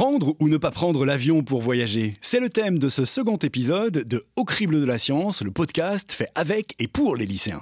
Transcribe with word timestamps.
Prendre 0.00 0.34
ou 0.40 0.48
ne 0.48 0.56
pas 0.56 0.70
prendre 0.70 1.04
l'avion 1.04 1.42
pour 1.42 1.60
voyager 1.60 2.14
C'est 2.22 2.40
le 2.40 2.48
thème 2.48 2.78
de 2.78 2.88
ce 2.88 3.04
second 3.04 3.36
épisode 3.36 4.02
de 4.08 4.24
Au 4.34 4.44
crible 4.44 4.80
de 4.80 4.86
la 4.86 4.96
science, 4.96 5.42
le 5.42 5.50
podcast 5.50 6.12
fait 6.12 6.30
avec 6.34 6.74
et 6.78 6.88
pour 6.88 7.16
les 7.16 7.26
lycéens. 7.26 7.60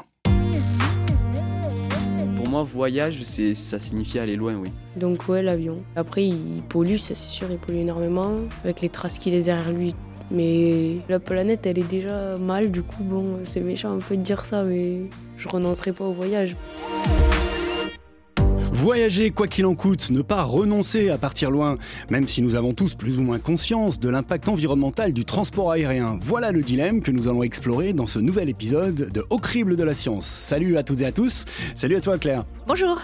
Pour 2.37 2.49
moi, 2.49 2.63
voyage, 2.63 3.25
c'est, 3.25 3.57
ça 3.57 3.81
signifie 3.81 4.21
aller 4.21 4.37
loin, 4.37 4.55
oui. 4.55 4.71
Donc 4.95 5.29
ouais, 5.29 5.43
l'avion. 5.43 5.83
Après, 5.97 6.27
il 6.27 6.63
pollue, 6.69 6.99
ça 6.99 7.17
c'est 7.17 7.29
sûr, 7.29 7.49
il 7.51 7.59
pollue 7.59 7.79
énormément, 7.79 8.37
avec 8.63 8.83
les 8.83 8.89
traces 8.89 9.19
qu'il 9.19 9.33
laisse 9.33 9.47
derrière 9.47 9.73
lui. 9.73 9.97
Mais 10.31 10.99
la 11.09 11.19
planète, 11.19 11.67
elle 11.67 11.81
est 11.81 11.91
déjà 11.91 12.37
mal, 12.37 12.71
du 12.71 12.85
coup, 12.85 13.03
bon, 13.03 13.41
c'est 13.43 13.63
méchant 13.63 13.97
un 13.97 13.99
peu 13.99 14.17
de 14.17 14.23
dire 14.23 14.45
ça, 14.45 14.63
mais 14.63 15.01
je 15.39 15.49
renoncerai 15.49 15.91
pas 15.91 16.05
au 16.05 16.13
voyage. 16.13 16.55
Voyager 18.81 19.33
quoi 19.33 19.49
qu'il 19.49 19.67
en 19.67 19.75
coûte, 19.75 20.11
ne 20.11 20.23
pas 20.23 20.45
renoncer 20.45 21.11
à 21.11 21.19
partir 21.19 21.51
loin, 21.51 21.79
même 22.11 22.29
si 22.29 22.43
nous 22.43 22.55
avons 22.55 22.75
tous 22.75 22.95
plus 22.95 23.19
ou 23.19 23.23
moins 23.23 23.41
conscience 23.41 23.99
de 23.99 24.09
l'impact 24.09 24.49
environnemental 24.49 25.13
du 25.13 25.25
transport 25.25 25.73
aérien. 25.73 26.17
Voilà 26.23 26.53
le 26.53 26.63
dilemme 26.63 27.03
que 27.03 27.11
nous 27.11 27.27
allons 27.27 27.43
explorer 27.43 27.93
dans 27.93 28.07
ce 28.07 28.21
nouvel 28.21 28.49
épisode 28.49 29.11
de 29.11 29.25
Au 29.31 29.39
crible 29.39 29.75
de 29.75 29.83
la 29.83 29.95
science. 29.95 30.27
Salut 30.27 30.77
à 30.77 30.85
toutes 30.85 31.01
et 31.01 31.07
à 31.07 31.11
tous. 31.11 31.45
Salut 31.75 31.97
à 31.97 32.01
toi 32.01 32.19
Claire. 32.19 32.45
Bonjour. 32.69 33.01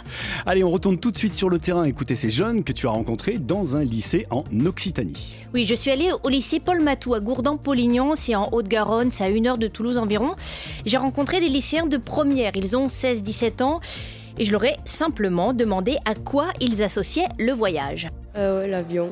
Allez, 0.47 0.63
on 0.63 0.71
retourne 0.71 0.97
tout 0.97 1.11
de 1.11 1.17
suite 1.17 1.35
sur 1.35 1.51
le 1.51 1.59
terrain 1.59 1.83
écouter 1.83 2.15
ces 2.15 2.31
jeunes 2.31 2.63
que 2.63 2.73
tu 2.73 2.87
as 2.87 2.91
rencontrés 2.91 3.39
dans 3.39 3.75
un 3.75 3.83
lycée 3.83 4.27
en 4.31 4.45
Occitanie. 4.65 5.35
Oui, 5.55 5.67
je 5.67 5.75
suis 5.75 5.91
allée 5.91 6.11
au 6.23 6.29
lycée 6.29 6.61
Paul 6.61 6.85
Matou 6.85 7.15
à 7.15 7.21
Gourdan-Polignan, 7.21 8.15
c'est 8.15 8.37
en 8.37 8.49
Haute-Garonne, 8.53 9.11
c'est 9.11 9.25
à 9.25 9.29
une 9.29 9.49
heure 9.49 9.59
de 9.59 9.67
Toulouse 9.67 9.99
environ. 9.99 10.37
J'ai 10.87 10.99
rencontré 10.99 11.41
des 11.41 11.49
lycéens 11.49 11.87
de 11.87 11.97
première, 11.97 12.53
ils 12.55 12.77
ont 12.77 12.87
16-17 12.87 13.65
ans 13.65 13.81
et 14.39 14.45
je 14.45 14.53
leur 14.53 14.65
ai 14.65 14.77
simplement 14.85 15.53
demandé 15.53 15.99
à 16.05 16.15
quoi 16.15 16.47
ils 16.61 16.83
associaient 16.83 17.29
le 17.39 17.53
voyage. 17.53 18.09
Euh, 18.37 18.61
ouais, 18.61 18.69
l'avion. 18.69 19.11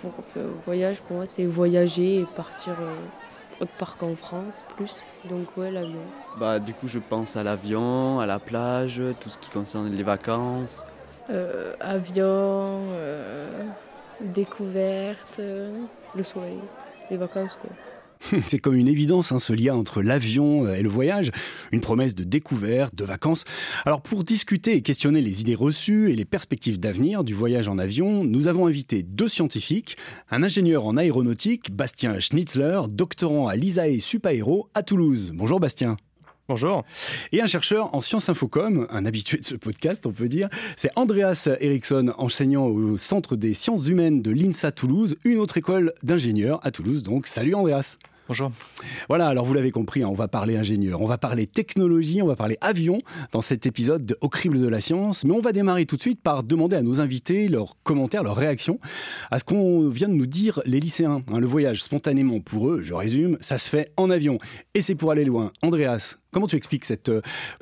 Pour 0.00 0.12
euh, 0.36 0.50
voyage, 0.66 1.00
pour 1.00 1.16
moi, 1.16 1.26
c'est 1.26 1.44
voyager 1.44 2.20
et 2.20 2.26
partir 2.36 2.74
euh, 2.80 3.62
autre 3.62 3.72
part 3.78 3.96
qu'en 3.96 4.16
France, 4.16 4.64
plus. 4.76 5.02
Donc 5.30 5.56
ouais, 5.56 5.70
l'avion. 5.70 6.00
Bah, 6.38 6.58
du 6.58 6.74
coup, 6.74 6.88
je 6.88 6.98
pense 6.98 7.36
à 7.36 7.42
l'avion, 7.42 8.20
à 8.20 8.26
la 8.26 8.38
plage, 8.38 9.00
tout 9.20 9.30
ce 9.30 9.38
qui 9.38 9.50
concerne 9.50 9.90
les 9.90 10.02
vacances. 10.02 10.84
Euh, 11.30 11.72
avion, 11.80 12.82
euh, 12.92 13.48
découverte, 14.20 15.38
euh, 15.38 15.72
le 16.14 16.22
soleil, 16.22 16.58
les 17.10 17.16
vacances, 17.16 17.56
quoi. 17.60 17.70
C'est 18.46 18.58
comme 18.58 18.74
une 18.74 18.88
évidence, 18.88 19.32
hein, 19.32 19.38
ce 19.38 19.52
lien 19.52 19.74
entre 19.74 20.02
l'avion 20.02 20.72
et 20.72 20.82
le 20.82 20.88
voyage, 20.88 21.30
une 21.72 21.80
promesse 21.80 22.14
de 22.14 22.24
découverte, 22.24 22.94
de 22.94 23.04
vacances. 23.04 23.44
Alors 23.84 24.02
pour 24.02 24.24
discuter 24.24 24.76
et 24.76 24.82
questionner 24.82 25.20
les 25.20 25.40
idées 25.40 25.54
reçues 25.54 26.10
et 26.10 26.16
les 26.16 26.24
perspectives 26.24 26.80
d'avenir 26.80 27.24
du 27.24 27.34
voyage 27.34 27.68
en 27.68 27.78
avion, 27.78 28.24
nous 28.24 28.46
avons 28.46 28.66
invité 28.66 29.02
deux 29.02 29.28
scientifiques, 29.28 29.96
un 30.30 30.42
ingénieur 30.42 30.86
en 30.86 30.96
aéronautique, 30.96 31.74
Bastien 31.74 32.18
Schnitzler, 32.20 32.82
doctorant 32.88 33.48
à 33.48 33.56
l'ISAE 33.56 34.00
Supaéro 34.00 34.68
à 34.74 34.82
Toulouse. 34.82 35.32
Bonjour 35.34 35.60
Bastien. 35.60 35.96
Bonjour. 36.46 36.84
Et 37.32 37.40
un 37.40 37.46
chercheur 37.46 37.94
en 37.94 38.02
sciences 38.02 38.28
infocom, 38.28 38.86
un 38.90 39.06
habitué 39.06 39.38
de 39.38 39.46
ce 39.46 39.54
podcast, 39.54 40.04
on 40.06 40.12
peut 40.12 40.28
dire. 40.28 40.50
C'est 40.76 40.90
Andreas 40.94 41.48
Eriksson, 41.60 42.12
enseignant 42.18 42.66
au 42.66 42.98
Centre 42.98 43.34
des 43.34 43.54
sciences 43.54 43.88
humaines 43.88 44.20
de 44.20 44.30
l'INSA 44.30 44.70
Toulouse, 44.70 45.16
une 45.24 45.38
autre 45.38 45.56
école 45.56 45.94
d'ingénieurs 46.02 46.60
à 46.62 46.70
Toulouse. 46.70 47.02
Donc, 47.02 47.26
salut 47.26 47.54
Andreas. 47.54 47.96
Bonjour. 48.26 48.50
Voilà, 49.08 49.28
alors 49.28 49.44
vous 49.44 49.52
l'avez 49.52 49.70
compris, 49.70 50.02
hein, 50.02 50.08
on 50.08 50.14
va 50.14 50.28
parler 50.28 50.56
ingénieur, 50.56 51.02
on 51.02 51.06
va 51.06 51.18
parler 51.18 51.46
technologie, 51.46 52.22
on 52.22 52.26
va 52.26 52.36
parler 52.36 52.56
avion 52.62 53.02
dans 53.32 53.42
cet 53.42 53.66
épisode 53.66 54.06
de 54.06 54.16
Au 54.22 54.30
crible 54.30 54.58
de 54.58 54.66
la 54.66 54.80
science. 54.80 55.24
Mais 55.24 55.32
on 55.32 55.42
va 55.42 55.52
démarrer 55.52 55.84
tout 55.84 55.96
de 55.96 56.00
suite 56.00 56.22
par 56.22 56.42
demander 56.42 56.76
à 56.76 56.82
nos 56.82 57.02
invités 57.02 57.48
leurs 57.48 57.76
commentaires, 57.82 58.22
leurs 58.22 58.36
réactions 58.36 58.80
à 59.30 59.38
ce 59.38 59.44
qu'on 59.44 59.90
vient 59.90 60.08
de 60.08 60.14
nous 60.14 60.26
dire 60.26 60.62
les 60.64 60.80
lycéens. 60.80 61.22
Hein, 61.30 61.38
le 61.38 61.46
voyage, 61.46 61.82
spontanément 61.82 62.40
pour 62.40 62.70
eux, 62.70 62.82
je 62.82 62.94
résume, 62.94 63.36
ça 63.42 63.58
se 63.58 63.68
fait 63.68 63.92
en 63.98 64.08
avion. 64.08 64.38
Et 64.72 64.80
c'est 64.80 64.94
pour 64.94 65.10
aller 65.10 65.26
loin. 65.26 65.52
Andreas, 65.60 66.16
comment 66.30 66.46
tu 66.46 66.56
expliques 66.56 66.86
cette 66.86 67.10
euh, 67.10 67.20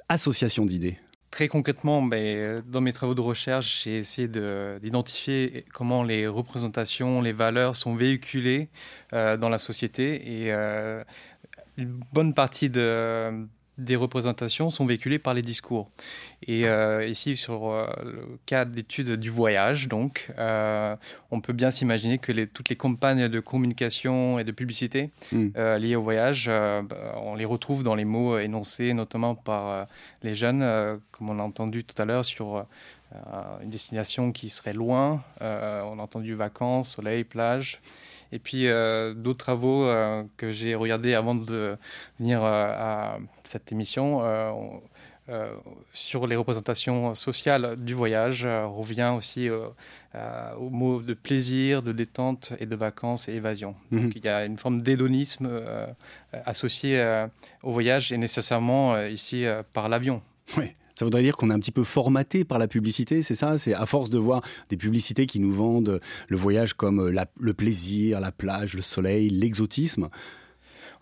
association 0.09 0.65
d'idées? 0.65 0.97
Très 1.33 1.49
concrètement, 1.49 2.03
ben, 2.03 2.63
dans 2.67 2.83
mes 2.83 2.93
travaux 2.93 3.15
de 3.15 3.23
recherche, 3.23 3.85
j'ai 3.85 3.97
essayé 3.97 4.29
de- 4.29 4.79
d'identifier 4.83 5.65
comment 5.73 6.03
les 6.05 6.27
représentations, 6.27 7.23
les 7.23 7.33
valeurs 7.33 7.75
sont 7.75 7.95
véhiculées 7.97 8.69
euh, 9.15 9.39
dans 9.39 9.49
la 9.49 9.57
société. 9.57 10.43
Et 10.45 10.53
euh, 10.53 11.03
une 11.79 11.99
bonne 12.13 12.35
partie 12.35 12.69
de- 12.69 13.47
des 13.79 13.97
représentations 13.97 14.71
sont 14.71 14.85
véhiculées 14.85 15.19
par 15.19 15.33
les 15.35 15.43
discours. 15.43 15.91
Et 16.47 16.67
euh, 16.67 17.07
ici, 17.07 17.37
sur 17.37 17.71
euh, 17.71 17.87
le 18.05 18.39
cas 18.45 18.65
d'étude 18.65 19.13
du 19.17 19.31
voyage, 19.31 19.89
donc, 19.89 20.29
euh, 20.39 20.95
on 21.31 21.41
peut 21.41 21.55
bien 21.55 21.71
s'imaginer 21.71 22.19
que 22.19 22.33
les- 22.33 22.47
toutes 22.47 22.69
les 22.69 22.77
campagnes 22.77 23.29
de 23.29 23.41
communication 23.41 24.39
et 24.39 24.45
de 24.45 24.53
publicité 24.53 25.11
Mm. 25.33 25.49
euh, 25.57 25.79
liées 25.79 25.97
au 25.97 26.03
voyage, 26.03 26.49
bah, 26.49 27.15
on 27.23 27.35
les 27.35 27.45
retrouve 27.47 27.83
dans 27.83 27.95
les 27.95 28.05
mots 28.05 28.39
énoncés, 28.39 28.93
notamment 28.93 29.35
par 29.35 29.87
les 30.23 30.35
jeunes, 30.35 30.61
comme 31.11 31.31
on 31.31 31.39
a 31.39 31.43
entendu 31.43 31.83
tout 31.85 32.01
à 32.01 32.05
l'heure 32.05 32.25
sur 32.25 32.67
une 33.63 33.71
destination 33.71 34.33
qui 34.33 34.49
serait 34.51 34.73
loin. 34.73 35.23
On 35.41 35.45
a 35.99 36.03
entendu 36.03 36.35
vacances, 36.35 36.95
soleil, 36.97 37.25
plage. 37.25 37.81
Et 38.33 38.39
puis 38.39 38.67
euh, 38.67 39.15
d'autres 39.15 39.45
travaux 39.45 39.85
euh, 39.85 40.25
que 40.37 40.51
j'ai 40.53 40.75
regardés 40.75 41.15
avant 41.15 41.35
de 41.35 41.77
venir 42.19 42.43
euh, 42.43 42.73
à 42.75 43.19
cette 43.45 43.71
émission 43.73 44.21
euh, 44.25 44.51
on- 44.51 44.81
sur 45.93 46.27
les 46.27 46.35
représentations 46.37 47.15
sociales 47.15 47.77
du 47.79 47.95
voyage 47.95 48.45
euh, 48.45 48.67
revient 48.67 49.13
aussi 49.17 49.49
euh, 49.49 49.69
aux 50.59 50.69
mots 50.69 51.01
de 51.01 51.15
plaisir, 51.15 51.81
de 51.83 51.93
détente 51.93 52.53
et 52.59 52.67
de 52.67 52.75
vacances 52.77 53.29
et 53.29 53.35
évasion. 53.35 53.75
Mhm. 53.93 54.03
Donc 54.03 54.13
il 54.17 54.25
y 54.25 54.29
a 54.29 54.45
une 54.45 54.59
forme 54.59 54.83
d'hédonisme 54.83 55.49
euh, 55.49 55.87
au 57.63 57.73
voyage 57.73 58.13
et 58.13 58.19
nécessairement 58.19 59.01
ici 59.07 59.47
par 59.73 59.89
l'avion. 59.89 60.23
Ouais. 60.57 60.75
Ça 60.95 61.05
voudrait 61.05 61.23
dire 61.23 61.37
qu'on 61.37 61.51
est 61.51 61.55
un 61.55 61.59
petit 61.61 61.73
peu 61.73 61.85
formaté 61.85 62.45
par 62.45 62.59
la 62.59 62.69
publicité, 62.69 63.23
c'est 63.23 63.35
ça? 63.35 63.59
C'est 63.59 63.75
à 63.75 63.87
force 63.87 64.11
de 64.11 64.19
voir 64.19 64.43
des 64.69 64.77
publicités 64.77 65.27
qui 65.27 65.41
nous 65.41 65.53
vendent 65.53 66.01
le 66.29 66.37
voyage 66.37 66.75
comme 66.75 67.09
la- 67.09 67.27
le 67.41 67.55
plaisir, 67.55 68.21
la 68.21 68.31
plage, 68.33 68.75
le 68.75 68.83
soleil, 68.83 69.31
l'exotisme. 69.31 70.09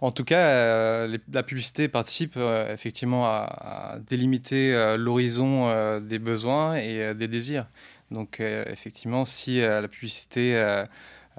En 0.00 0.12
tout 0.12 0.24
cas, 0.24 0.38
euh, 0.48 1.18
la 1.30 1.42
publicité 1.42 1.88
participe 1.88 2.34
euh, 2.36 2.72
effectivement 2.72 3.26
à, 3.26 3.98
délimiter 4.08 4.72
euh, 4.74 4.96
l'horizon 4.96 5.68
euh, 5.68 6.00
des 6.00 6.18
besoins 6.18 6.76
et 6.76 7.02
euh, 7.02 7.14
des 7.14 7.28
désirs. 7.28 7.66
Donc 8.10 8.40
euh, 8.40 8.64
effectivement, 8.68 9.24
si 9.26 9.60
euh, 9.60 9.80
la 9.80 9.88
publicité, 9.88 10.54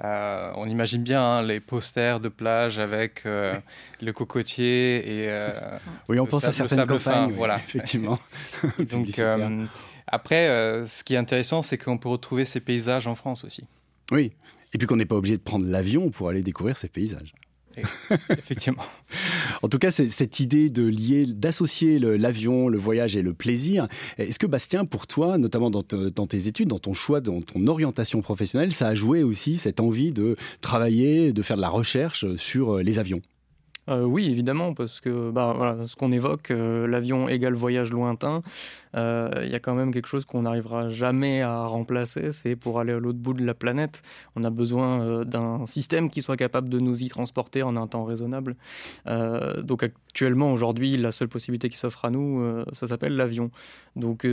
euh, 0.02 0.50
on 0.56 0.66
imagine 0.66 1.02
bien 1.02 1.22
hein, 1.22 1.42
les 1.42 1.60
posters 1.60 2.18
de 2.18 2.28
plage 2.28 2.78
avec 2.78 3.22
euh, 3.26 3.54
le 4.00 4.12
cocotier 4.12 4.96
et 4.96 5.28
euh, 5.28 5.50
Oui, 6.08 6.18
on 6.18 6.26
pense 6.26 6.44
à 6.44 6.52
certaines 6.52 6.86
campagnes, 6.86 7.28
oui, 7.28 7.34
voilà. 7.36 7.56
effectivement. 7.56 8.18
donc 8.90 9.18
euh, 9.18 9.64
après, 10.06 10.48
euh, 10.48 10.86
ce 10.86 11.04
qui 11.04 11.14
est 11.14 11.18
intéressant, 11.18 11.62
c'est 11.62 11.78
qu'on 11.78 11.98
peut 11.98 12.08
retrouver 12.08 12.44
ces 12.44 12.60
paysages 12.60 13.06
en 13.06 13.14
France 13.14 13.44
aussi. 13.44 13.64
Oui. 14.10 14.32
Et 14.74 14.78
puis 14.78 14.86
qu'on 14.86 14.96
n'est 14.96 15.06
pas 15.06 15.16
obligé 15.16 15.36
de 15.36 15.42
prendre 15.42 15.66
l'avion 15.66 16.10
pour 16.10 16.28
aller 16.28 16.42
découvrir 16.42 16.76
ces 16.76 16.88
paysages. 16.88 17.34
effectivement. 18.30 18.82
En 19.62 19.68
tout 19.68 19.78
cas, 19.78 19.90
cette 19.90 20.40
idée 20.40 20.70
de 20.70 20.84
lier, 20.84 21.26
d'associer 21.26 21.98
l'avion, 21.98 22.68
le 22.68 22.78
voyage 22.78 23.16
et 23.16 23.22
le 23.22 23.32
plaisir. 23.34 23.86
Est-ce 24.18 24.38
que 24.38 24.46
Bastien, 24.46 24.84
pour 24.84 25.06
toi, 25.06 25.38
notamment 25.38 25.70
dans 25.70 25.82
tes 25.82 26.48
études, 26.48 26.68
dans 26.68 26.78
ton 26.78 26.94
choix, 26.94 27.20
dans 27.20 27.40
ton 27.40 27.66
orientation 27.66 28.20
professionnelle, 28.22 28.72
ça 28.72 28.88
a 28.88 28.94
joué 28.94 29.22
aussi 29.22 29.56
cette 29.56 29.80
envie 29.80 30.12
de 30.12 30.36
travailler, 30.60 31.32
de 31.32 31.42
faire 31.42 31.56
de 31.56 31.62
la 31.62 31.68
recherche 31.68 32.26
sur 32.36 32.76
euh, 32.76 32.82
les 32.82 32.98
avions? 32.98 33.20
Euh, 33.88 34.04
oui, 34.04 34.30
évidemment, 34.30 34.74
parce 34.74 35.00
que 35.00 35.30
bah, 35.30 35.76
ce 35.86 35.96
qu'on 35.96 36.12
évoque, 36.12 36.52
euh, 36.52 36.86
l'avion 36.86 37.28
égale 37.28 37.54
voyage 37.54 37.90
lointain, 37.90 38.42
euh, 38.96 39.28
il 39.42 39.50
y 39.50 39.56
a 39.56 39.58
quand 39.58 39.74
même 39.74 39.92
quelque 39.92 40.06
chose 40.06 40.24
qu'on 40.24 40.42
n'arrivera 40.42 40.88
jamais 40.88 41.42
à 41.42 41.64
remplacer, 41.64 42.30
c'est 42.30 42.54
pour 42.54 42.78
aller 42.78 42.92
à 42.92 43.00
l'autre 43.00 43.18
bout 43.18 43.34
de 43.34 43.44
la 43.44 43.54
planète, 43.54 44.02
on 44.36 44.42
a 44.44 44.50
besoin 44.50 45.24
d'un 45.24 45.66
système 45.66 46.10
qui 46.10 46.22
soit 46.22 46.36
capable 46.36 46.68
de 46.68 46.78
nous 46.78 47.02
y 47.02 47.08
transporter 47.08 47.62
en 47.64 47.76
un 47.76 47.86
temps 47.86 48.04
raisonnable. 48.04 48.56
Donc 49.62 49.82
actuellement, 49.82 50.52
aujourd'hui, 50.52 50.96
la 50.96 51.10
seule 51.10 51.28
possibilité 51.28 51.68
qui 51.68 51.76
s'offre 51.76 52.04
à 52.04 52.10
nous, 52.10 52.64
ça 52.72 52.86
s'appelle 52.86 53.16
l'avion. 53.16 53.50
Donc 53.96 54.26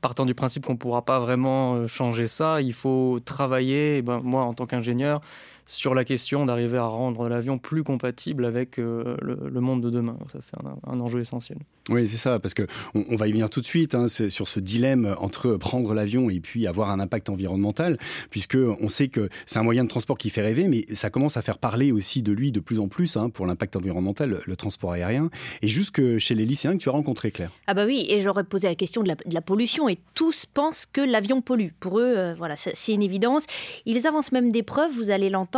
partant 0.00 0.24
du 0.24 0.34
principe 0.34 0.66
qu'on 0.66 0.72
ne 0.72 0.78
pourra 0.78 1.04
pas 1.04 1.18
vraiment 1.18 1.84
changer 1.84 2.26
ça, 2.26 2.60
il 2.60 2.72
faut 2.72 3.20
travailler, 3.24 4.02
ben, 4.02 4.20
moi 4.22 4.44
en 4.44 4.54
tant 4.54 4.66
qu'ingénieur, 4.66 5.20
sur 5.66 5.94
la 5.94 6.04
question 6.04 6.44
d'arriver 6.44 6.78
à 6.78 6.86
rendre 6.86 7.28
l'avion 7.28 7.58
plus 7.58 7.82
compatible 7.82 8.44
avec 8.44 8.76
le, 8.76 9.60
monde 9.60 9.82
de 9.82 9.90
demain. 9.90 10.16
Ça, 10.32 10.38
c'est 10.40 10.56
un, 10.86 11.00
enjeu 11.00 11.20
essentiel. 11.20 11.58
Oui, 11.88 12.06
c'est 12.06 12.16
ça, 12.16 12.38
parce 12.38 12.54
que 12.54 12.66
on, 12.94 13.16
va 13.16 13.28
y 13.28 13.32
venir 13.32 13.48
tout 13.50 13.60
de 13.60 13.66
suite 13.66 13.94
hein, 13.94 14.08
sur 14.08 14.48
ce 14.48 14.60
dilemme 14.60 15.14
entre 15.18 15.56
prendre 15.56 15.94
l'avion 15.94 16.30
et 16.30 16.40
puis 16.40 16.66
avoir 16.66 16.90
un 16.90 17.00
impact 17.00 17.28
environnemental, 17.28 17.98
puisque 18.30 18.56
on 18.56 18.88
sait 18.88 19.08
que 19.08 19.28
c'est 19.46 19.58
un 19.58 19.62
moyen 19.62 19.84
de 19.84 19.88
transport 19.88 20.18
qui 20.18 20.30
fait 20.30 20.42
rêver, 20.42 20.68
mais 20.68 20.84
ça 20.92 21.10
commence 21.10 21.36
à 21.36 21.42
faire 21.42 21.58
parler 21.58 21.92
aussi 21.92 22.22
de 22.22 22.32
lui 22.32 22.52
de 22.52 22.60
plus 22.60 22.78
en 22.78 22.88
plus 22.88 23.16
hein, 23.16 23.30
pour 23.30 23.46
l'impact 23.46 23.76
environnemental, 23.76 24.40
le 24.44 24.56
transport 24.56 24.92
aérien, 24.92 25.30
et 25.62 25.68
jusque 25.68 26.18
chez 26.18 26.34
les 26.34 26.44
lycéens 26.44 26.72
que 26.72 26.82
tu 26.82 26.88
as 26.88 26.92
rencontrés, 26.92 27.30
Claire. 27.30 27.50
Ah 27.66 27.74
bah 27.74 27.84
oui, 27.86 28.06
et 28.08 28.20
j'aurais 28.20 28.44
posé 28.44 28.68
la 28.68 28.74
question 28.74 29.02
de 29.02 29.08
la, 29.08 29.40
pollution, 29.40 29.88
et 29.88 29.98
tous 30.14 30.46
pensent 30.46 30.86
que 30.90 31.00
l'avion 31.00 31.42
pollue. 31.42 31.68
Pour 31.80 31.98
eux, 31.98 32.14
euh, 32.16 32.34
voilà, 32.36 32.56
c'est 32.56 32.92
une 32.92 33.02
évidence. 33.02 33.44
Ils 33.86 34.06
avancent 34.06 34.32
même 34.32 34.52
des 34.52 34.62
preuves, 34.62 34.92
vous 34.94 35.10
allez 35.10 35.30
l'entendre. 35.30 35.53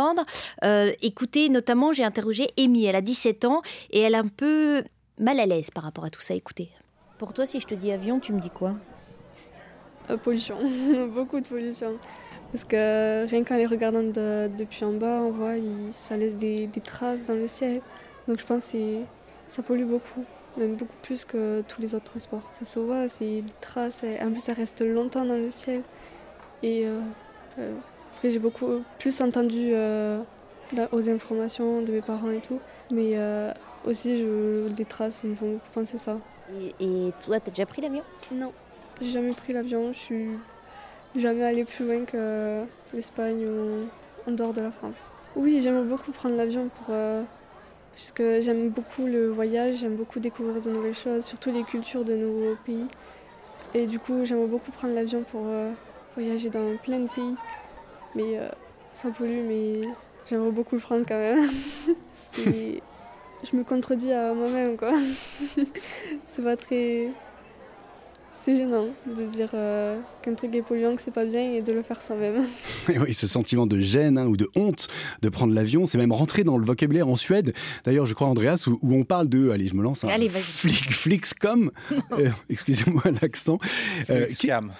Euh, 0.63 0.91
écoutez, 1.01 1.49
notamment, 1.49 1.93
j'ai 1.93 2.03
interrogé 2.03 2.49
Amy, 2.57 2.85
elle 2.85 2.95
a 2.95 3.01
17 3.01 3.45
ans, 3.45 3.61
et 3.91 4.01
elle 4.01 4.13
est 4.13 4.17
un 4.17 4.27
peu 4.27 4.83
mal 5.19 5.39
à 5.39 5.45
l'aise 5.45 5.69
par 5.71 5.83
rapport 5.83 6.05
à 6.05 6.09
tout 6.09 6.21
ça. 6.21 6.33
Écoutez. 6.33 6.69
Pour 7.17 7.33
toi, 7.33 7.45
si 7.45 7.59
je 7.59 7.65
te 7.65 7.75
dis 7.75 7.91
avion, 7.91 8.19
tu 8.19 8.33
me 8.33 8.39
dis 8.39 8.49
quoi? 8.49 8.73
Euh, 10.09 10.17
Pollution, 10.17 10.57
beaucoup 11.13 11.39
de 11.39 11.47
pollution. 11.47 11.97
Parce 12.51 12.63
que 12.63 13.27
rien 13.27 13.43
qu'en 13.43 13.57
les 13.57 13.65
regardant 13.65 14.03
depuis 14.03 14.85
en 14.85 14.93
bas, 14.93 15.19
on 15.21 15.31
voit, 15.31 15.55
ça 15.91 16.15
laisse 16.15 16.37
des, 16.37 16.69
traces 16.83 17.25
dans 17.25 17.33
le 17.33 17.47
ciel. 17.47 17.81
Donc 18.27 18.39
je 18.39 18.45
pense 18.45 18.71
que 18.71 19.01
ça 19.49 19.61
pollue 19.63 19.85
beaucoup, 19.85 20.23
même 20.55 20.75
beaucoup 20.75 20.95
plus 21.01 21.25
que 21.25 21.61
tous 21.67 21.81
les 21.81 21.93
autres 21.93 22.05
transports. 22.05 22.47
Ça 22.53 22.63
se 22.63 22.79
voit, 22.79 23.09
c'est 23.09 23.41
des 23.41 23.53
traces, 23.59 24.03
en 24.21 24.31
plus 24.31 24.39
ça 24.39 24.53
reste 24.53 24.81
longtemps 24.81 25.25
dans 25.25 25.35
le 25.35 25.49
ciel. 25.49 25.81
Et 26.63 26.87
euh, 26.87 26.99
euh, 27.59 27.73
après 28.17 28.31
j'ai 28.31 28.39
beaucoup 28.39 28.81
plus 28.97 29.21
entendu 29.21 29.73
aux 30.91 31.09
informations 31.09 31.81
de 31.83 31.91
mes 31.91 32.01
parents 32.01 32.31
et 32.31 32.41
tout. 32.41 32.59
Mais 32.91 33.15
aussi 33.85 34.17
je, 34.17 34.67
les 34.75 34.85
traces 34.85 35.23
me 35.23 35.35
font 35.35 35.59
penser 35.73 35.97
ça. 35.97 36.17
Et, 36.79 37.07
et 37.07 37.13
toi, 37.23 37.39
t'as 37.39 37.51
déjà 37.51 37.65
pris 37.65 37.81
l'avion? 37.81 38.03
Non. 38.31 38.51
J'ai 39.01 39.11
jamais 39.11 39.33
pris 39.33 39.53
l'avion, 39.53 39.93
je 39.93 39.97
suis 39.97 40.27
jamais 41.15 41.43
allé 41.43 41.65
plus 41.65 41.85
loin 41.85 42.05
que 42.05 42.63
l'Espagne 42.93 43.45
ou 43.45 44.29
en 44.29 44.33
dehors 44.33 44.53
de 44.53 44.61
la 44.61 44.71
France. 44.71 45.11
Oui, 45.35 45.59
j'aime 45.59 45.87
beaucoup 45.87 46.11
prendre 46.11 46.35
l'avion 46.35 46.69
pour 46.69 46.87
euh, 46.95 47.21
parce 47.91 48.11
que 48.11 48.41
j'aime 48.41 48.69
beaucoup 48.69 49.05
le 49.05 49.29
voyage, 49.29 49.77
j'aime 49.77 49.95
beaucoup 49.95 50.19
découvrir 50.19 50.59
de 50.61 50.71
nouvelles 50.71 50.95
choses, 50.95 51.25
surtout 51.25 51.51
les 51.51 51.63
cultures 51.63 52.03
de 52.03 52.15
nouveaux 52.15 52.55
pays. 52.65 52.87
Et 53.75 53.85
du 53.85 53.99
coup, 53.99 54.25
j'aime 54.25 54.47
beaucoup 54.47 54.71
prendre 54.71 54.95
l'avion 54.95 55.23
pour 55.31 55.41
euh, 55.45 55.71
voyager 56.15 56.49
dans 56.49 56.75
plein 56.77 56.99
de 56.99 57.07
pays. 57.07 57.35
Mais 58.17 58.39
euh, 58.39 58.49
ça 58.93 59.09
pollue, 59.11 59.43
mais 59.47 59.81
j'aimerais 60.27 60.49
beaucoup 60.49 60.73
le 60.73 60.81
prendre 60.81 61.05
quand 61.07 61.19
même. 61.19 61.47
je 62.35 63.55
me 63.55 63.63
contredis 63.63 64.11
à 64.11 64.33
moi-même, 64.33 64.75
quoi. 64.75 64.93
C'est 66.25 66.43
pas 66.43 66.57
très 66.57 67.09
c'est 68.47 68.55
gênant 68.55 68.87
de 69.05 69.25
dire 69.25 69.49
euh, 69.53 69.99
qu'un 70.21 70.33
truc 70.33 70.55
est 70.55 70.61
polluant, 70.61 70.95
que 70.95 71.01
c'est 71.01 71.13
pas 71.13 71.25
bien 71.25 71.51
et 71.51 71.61
de 71.61 71.73
le 71.73 71.81
faire 71.81 72.01
soi-même. 72.01 72.45
oui, 72.87 73.13
ce 73.13 73.27
sentiment 73.27 73.67
de 73.67 73.77
gêne 73.77 74.17
hein, 74.17 74.25
ou 74.25 74.37
de 74.37 74.47
honte 74.55 74.87
de 75.21 75.27
prendre 75.27 75.53
l'avion, 75.53 75.85
c'est 75.85 75.97
même 75.97 76.13
rentré 76.13 76.45
dans 76.45 76.57
le 76.57 76.65
vocabulaire 76.65 77.09
en 77.09 77.17
Suède. 77.17 77.53
D'ailleurs, 77.83 78.05
je 78.05 78.13
crois, 78.13 78.27
Andreas, 78.27 78.65
où, 78.69 78.93
on 78.93 79.03
parle 79.03 79.27
de, 79.27 79.49
allez, 79.49 79.67
je 79.67 79.75
me 79.75 79.83
lance, 79.83 80.05
hein, 80.05 80.09
allez, 80.09 80.29
flic, 80.29 80.93
flixcom, 80.93 81.71
euh, 82.13 82.29
excusez-moi 82.49 83.03
l'accent. 83.21 83.59
Euh, 84.09 84.27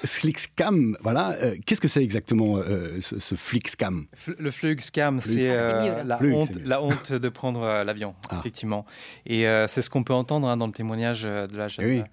flixcam. 0.06 0.96
voilà. 1.02 1.36
Qu'est-ce 1.66 1.82
que 1.82 1.90
c'est 1.90 2.04
exactement 2.04 2.62
ce, 3.02 3.20
ce, 3.20 3.36
flixcam? 3.36 4.06
Le 4.40 4.50
flixcam, 4.50 5.20
c'est 5.20 5.50
ah, 5.50 6.06
la, 6.06 6.24
honte, 6.24 6.58
la 6.64 6.82
honte 6.82 7.12
de 7.12 7.30
prendre 7.30 7.84
l'avion, 7.84 8.16
ah. 8.30 8.38
effectivement. 8.40 8.86
Et 9.26 9.44
c'est 9.68 9.82
ce 9.82 9.90
qu'on 9.90 10.04
peut 10.04 10.14
entendre 10.14 10.48
hein, 10.48 10.56
dans 10.56 10.68
le 10.68 10.74
témoignage 10.74 11.24
de 11.24 11.58
la 11.58 11.68
jeune. 11.68 11.86
Oui. 11.86 12.04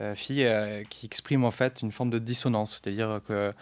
Euh, 0.00 0.16
fille 0.16 0.44
euh, 0.44 0.82
qui 0.90 1.06
exprime 1.06 1.44
en 1.44 1.52
fait 1.52 1.80
une 1.82 1.92
forme 1.92 2.10
de 2.10 2.18
dissonance, 2.18 2.80
c'est-à-dire 2.82 3.20
que 3.28 3.52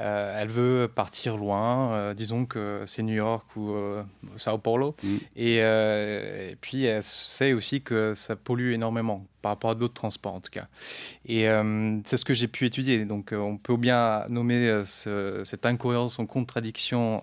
euh, 0.00 0.40
elle 0.40 0.48
veut 0.48 0.88
partir 0.92 1.36
loin, 1.36 2.14
disons 2.14 2.46
que 2.46 2.82
c'est 2.86 3.02
New 3.02 3.14
York 3.14 3.44
ou 3.56 3.74
Sao 4.36 4.58
Paulo, 4.58 4.94
mm. 5.02 5.16
et, 5.36 6.56
puis 6.60 6.84
elle 6.84 7.02
sait 7.02 7.52
aussi 7.52 7.80
que 7.80 8.14
ça 8.14 8.36
pollue 8.36 8.72
énormément 8.72 9.26
par 9.42 9.52
rapport 9.52 9.70
à 9.70 9.74
d'autres 9.74 9.94
transports 9.94 10.34
en 10.34 10.40
tout 10.40 10.50
cas. 10.50 10.68
Et 11.26 11.46
c'est 12.04 12.16
ce 12.16 12.24
que 12.24 12.34
j'ai 12.34 12.46
pu 12.46 12.66
étudier. 12.66 13.04
Donc 13.06 13.34
on 13.36 13.56
peut 13.56 13.76
bien 13.76 14.24
nommer 14.28 14.82
cette 14.84 15.66
incohérence 15.66 16.20
en 16.20 16.26
contradiction 16.26 17.20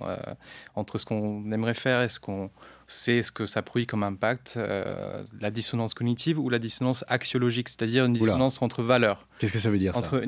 entre 0.75 0.97
ce 0.97 1.05
qu'on 1.05 1.49
aimerait 1.51 1.73
faire 1.73 2.01
et 2.01 2.09
ce 2.09 2.19
qu'on 2.19 2.49
c'est 2.87 3.23
ce 3.23 3.31
que 3.31 3.45
ça 3.45 3.61
produit 3.61 3.87
comme 3.87 4.03
impact, 4.03 4.55
euh, 4.57 5.23
la 5.39 5.51
dissonance 5.51 5.93
cognitive 5.93 6.39
ou 6.39 6.49
la 6.49 6.59
dissonance 6.59 7.03
axiologique, 7.07 7.69
c'est-à-dire 7.69 8.05
une 8.05 8.13
dissonance 8.13 8.61
entre 8.61 8.83
valeurs. 8.83 9.27
Qu'est-ce 9.39 9.51
que 9.51 9.59
ça 9.59 9.69
veut 9.69 9.77
dire 9.77 9.97
entre 9.97 10.23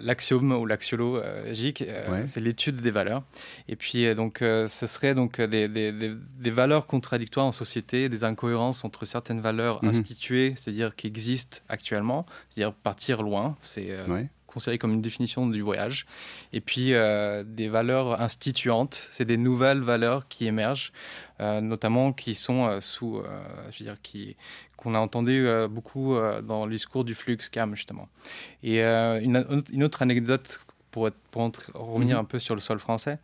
L'axiome 0.00 0.52
ou 0.52 0.66
l'axiologique, 0.66 1.82
euh, 1.82 2.24
c'est 2.26 2.40
l'étude 2.40 2.76
des 2.76 2.90
valeurs. 2.90 3.22
Et 3.68 3.76
puis, 3.76 4.06
euh, 4.06 4.14
donc, 4.14 4.38
ce 4.40 4.86
serait 4.86 5.14
donc 5.14 5.40
des, 5.40 5.68
des, 5.68 5.92
des, 5.92 6.50
valeurs 6.50 6.86
contradictoires 6.86 7.46
en 7.46 7.52
société, 7.52 8.08
des 8.08 8.24
incohérences 8.24 8.84
entre 8.84 9.04
certaines 9.04 9.40
valeurs 9.40 9.82
mhm. 9.82 9.90
instituées, 9.90 10.54
c'est-à-dire 10.56 10.94
qui 10.94 11.06
existent 11.06 11.58
actuellement, 11.68 12.26
c'est-à-dire 12.50 12.74
partir 12.74 13.22
loin, 13.22 13.56
c'est 13.60 13.96
considéré 14.50 14.78
comme 14.78 14.92
une 14.92 15.00
définition 15.00 15.46
du 15.46 15.62
voyage. 15.62 16.06
Et 16.52 16.60
puis 16.60 16.94
euh, 16.94 17.44
des 17.46 17.68
valeurs 17.68 18.20
instituantes, 18.20 18.94
c'est 18.94 19.24
des 19.24 19.36
nouvelles 19.36 19.80
valeurs 19.80 20.28
qui 20.28 20.46
émergent, 20.46 20.92
euh, 21.40 21.60
notamment 21.60 22.12
qui 22.12 22.34
sont 22.34 22.66
euh, 22.66 22.80
sous, 22.80 23.22
je 23.70 23.78
veux 23.78 23.84
dire, 23.84 23.96
qui 24.02 24.36
qu'on 24.76 24.94
a 24.94 24.98
entendu 24.98 25.46
beaucoup 25.68 26.16
dans 26.42 26.64
le 26.64 26.72
discours 26.72 27.04
du 27.04 27.14
flux 27.14 27.36
CAM 27.36 27.74
justement. 27.74 28.08
Et 28.62 28.82
une, 28.82 29.62
une, 29.70 29.84
autre 29.84 30.00
anecdote 30.00 30.58
pour, 30.90 31.10
pour 31.30 31.52
revenir 31.74 32.16
mhm. 32.16 32.22
un 32.22 32.24
peu 32.24 32.38
sur 32.38 32.54
le 32.54 32.62
sol 32.62 32.78
français. 32.78 33.18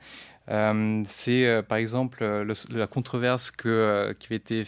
Euh, 0.49 1.03
c'est 1.09 1.45
euh, 1.45 1.63
par 1.63 1.79
exemple 1.79 2.19
euh, 2.23 2.55
la 2.71 2.87
controverse 2.87 3.51
que, 3.51 4.15
qui 4.21 4.29
avait 4.29 4.37
été 4.37 4.65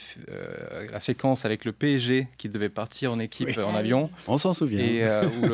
la 0.90 0.98
séquence 0.98 1.44
avec 1.44 1.64
le 1.64 1.72
PSG 1.72 2.26
qui 2.36 2.48
devait 2.48 2.68
partir 2.68 3.12
en 3.12 3.18
équipe 3.20 3.56
en 3.58 3.74
avion. 3.74 4.10
On 4.26 4.38
s'en 4.38 4.52
souvient. 4.52 4.84
Et 4.84 5.04
où 5.42 5.48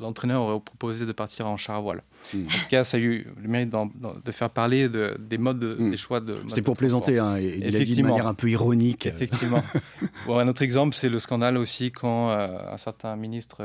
l'entraîneur 0.00 0.42
aurait 0.42 0.60
proposé 0.60 1.06
de 1.06 1.12
partir 1.12 1.46
en 1.46 1.56
char 1.56 1.76
à 1.76 1.80
voile. 1.80 2.02
Hmm. 2.34 2.44
En 2.44 2.48
tout 2.48 2.68
cas, 2.70 2.84
ça 2.84 2.96
a 2.96 3.00
eu 3.00 3.26
le 3.40 3.48
mérite 3.48 3.70
de 3.70 4.32
faire 4.32 4.50
parler 4.50 4.88
de, 4.88 5.16
des 5.18 5.38
modes, 5.38 5.62
hmm. 5.78 5.90
des 5.90 5.96
choix 5.96 6.20
de. 6.20 6.36
C'était 6.46 6.62
pour 6.62 6.76
plaisanter, 6.76 7.18
hein, 7.18 7.36
et 7.36 7.58
il 7.58 7.76
a 7.76 7.80
dit 7.80 7.96
de 7.96 8.02
manière 8.02 8.26
un 8.26 8.34
peu 8.34 8.48
ironique. 8.48 9.06
Effectivement. 9.06 9.62
bon, 10.26 10.38
un 10.38 10.48
autre 10.48 10.62
exemple, 10.62 10.94
c'est 10.94 11.08
le 11.08 11.18
scandale 11.18 11.56
aussi 11.56 11.92
quand 11.92 12.30
un 12.30 12.76
certain 12.76 13.16
ministre 13.16 13.64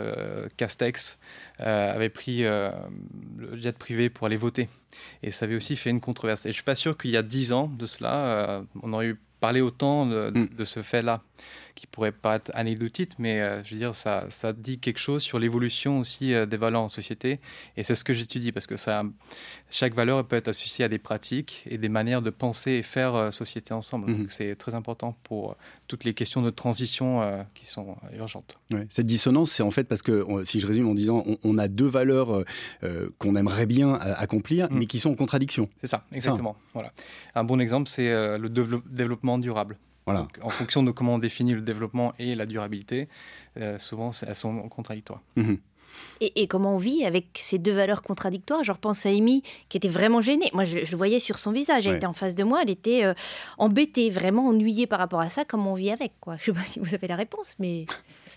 Castex 0.58 1.18
avait 1.60 2.10
pris 2.10 2.44
le 2.44 3.58
jet 3.58 3.78
privé 3.78 4.10
pour 4.10 4.28
aller 4.28 4.38
voter. 4.38 4.68
Et 5.22 5.32
ça 5.32 5.46
avait 5.46 5.56
aussi 5.56 5.76
fait 5.76 5.90
une 5.90 6.02
controverse. 6.02 6.46
Et 6.46 6.50
je 6.50 6.54
suis 6.54 6.64
pas 6.64 6.76
sûr 6.76 6.98
qu'il 6.98 7.12
y 7.12 7.18
a 7.18 7.24
dix 7.24 7.54
ans 7.54 7.68
de 7.68 7.86
cela, 7.86 8.26
euh, 8.26 8.62
on 8.82 8.94
aurait 8.94 9.08
eu 9.08 9.20
parlé 9.44 9.60
autant 9.60 10.06
de, 10.06 10.32
mm. 10.34 10.56
de 10.56 10.64
ce 10.64 10.82
fait-là 10.82 11.22
qui 11.76 11.88
pourrait 11.88 12.12
pas 12.12 12.36
être 12.36 12.52
anecdotique, 12.54 13.12
mais 13.18 13.42
euh, 13.42 13.64
je 13.64 13.74
veux 13.74 13.80
dire, 13.80 13.96
ça, 13.96 14.26
ça 14.30 14.54
dit 14.54 14.80
quelque 14.80 15.00
chose 15.00 15.24
sur 15.24 15.40
l'évolution 15.40 16.00
aussi 16.00 16.34
euh, 16.34 16.46
des 16.46 16.58
valeurs 16.58 16.82
en 16.82 16.88
société. 16.88 17.40
Et 17.78 17.84
c'est 17.84 17.96
ce 17.96 18.04
que 18.04 18.14
j'étudie, 18.14 18.52
parce 18.52 18.68
que 18.68 18.78
ça, 18.78 19.04
chaque 19.70 19.94
valeur 19.96 20.26
peut 20.26 20.36
être 20.36 20.48
associée 20.48 20.86
à 20.86 20.90
des 20.90 21.00
pratiques 21.00 21.64
et 21.70 21.78
des 21.78 21.90
manières 21.90 22.22
de 22.22 22.30
penser 22.30 22.72
et 22.72 22.84
faire 22.84 23.16
euh, 23.16 23.32
société 23.32 23.74
ensemble. 23.74 24.08
Donc 24.08 24.18
mhm. 24.18 24.30
c'est 24.30 24.56
très 24.56 24.76
important 24.76 25.18
pour 25.24 25.58
toutes 25.88 26.04
les 26.04 26.14
questions 26.14 26.42
de 26.42 26.50
transition 26.50 27.22
qui 27.54 27.66
sont 27.66 27.96
urgentes. 28.16 28.58
Cette 28.90 29.06
dissonance, 29.06 29.52
c'est 29.52 29.64
en 29.64 29.72
fait 29.72 29.88
parce 29.88 30.02
que, 30.02 30.26
si 30.44 30.60
je 30.60 30.66
résume 30.66 30.88
en 30.88 30.94
disant, 30.94 31.24
on, 31.44 31.58
a 31.58 31.68
deux 31.68 31.88
valeurs 31.88 32.44
qu'on 33.20 33.36
aimerait 33.36 33.66
bien 33.66 33.94
accomplir, 33.94 34.72
mhm. 34.72 34.80
mais 34.80 34.86
qui 34.86 35.00
sont 35.00 35.12
en 35.12 35.16
contradiction. 35.16 35.70
C'est 35.82 35.88
ça, 35.88 36.06
exactement. 36.12 36.56
Voilà. 36.74 36.94
Un 37.36 37.44
bon 37.44 37.60
exemple, 37.60 37.90
c'est 37.90 38.10
le 38.10 38.50
développement 38.50 39.33
durable 39.38 39.78
en 40.06 40.50
fonction 40.50 40.84
de 40.84 40.92
comment 40.92 41.16
on 41.16 41.20
définit 41.20 41.54
le 41.54 41.62
développement 41.62 42.14
et 42.20 42.36
la 42.36 42.46
durabilité, 42.46 43.08
euh, 43.58 43.78
souvent 43.78 44.12
elles 44.26 44.36
sont 44.36 44.68
contradictoires. 44.70 45.22
Mhm. 45.36 45.58
Et, 46.22 46.48
comment 46.48 46.76
on 46.76 46.78
vit 46.78 47.06
avec 47.06 47.26
ces 47.36 47.58
deux 47.58 47.74
valeurs 47.74 48.02
contradictoires? 48.02 48.64
Je 48.64 48.72
repense 48.72 49.06
à 49.06 49.10
Amy 49.10 49.44
qui 49.70 49.78
était 49.78 49.90
vraiment 49.90 50.22
gênée. 50.22 50.50
Moi, 50.54 50.64
je, 50.64 50.80
le 50.80 50.98
voyais 50.98 51.20
sur 51.20 51.38
son 51.38 51.52
visage. 51.52 51.88
Elle 51.88 51.96
était 51.96 52.06
en 52.06 52.14
face 52.14 52.36
de 52.36 52.44
moi. 52.44 52.62
Elle 52.62 52.70
était 52.70 53.04
euh, 53.04 53.14
embêtée, 53.58 54.10
vraiment 54.10 54.48
ennuyée 54.48 54.88
par 54.88 55.00
rapport 55.00 55.20
à 55.20 55.30
ça. 55.30 55.44
Comment 55.46 55.74
on 55.74 55.76
vit 55.76 55.92
avec 55.92 56.14
quoi 56.20 56.38
Je 56.40 56.52
ne 56.52 56.56
sais 56.56 56.62
pas 56.62 56.68
si 56.68 56.80
vous 56.80 56.94
avez 56.94 57.08
la 57.08 57.16
réponse, 57.16 57.56
mais. 57.60 57.86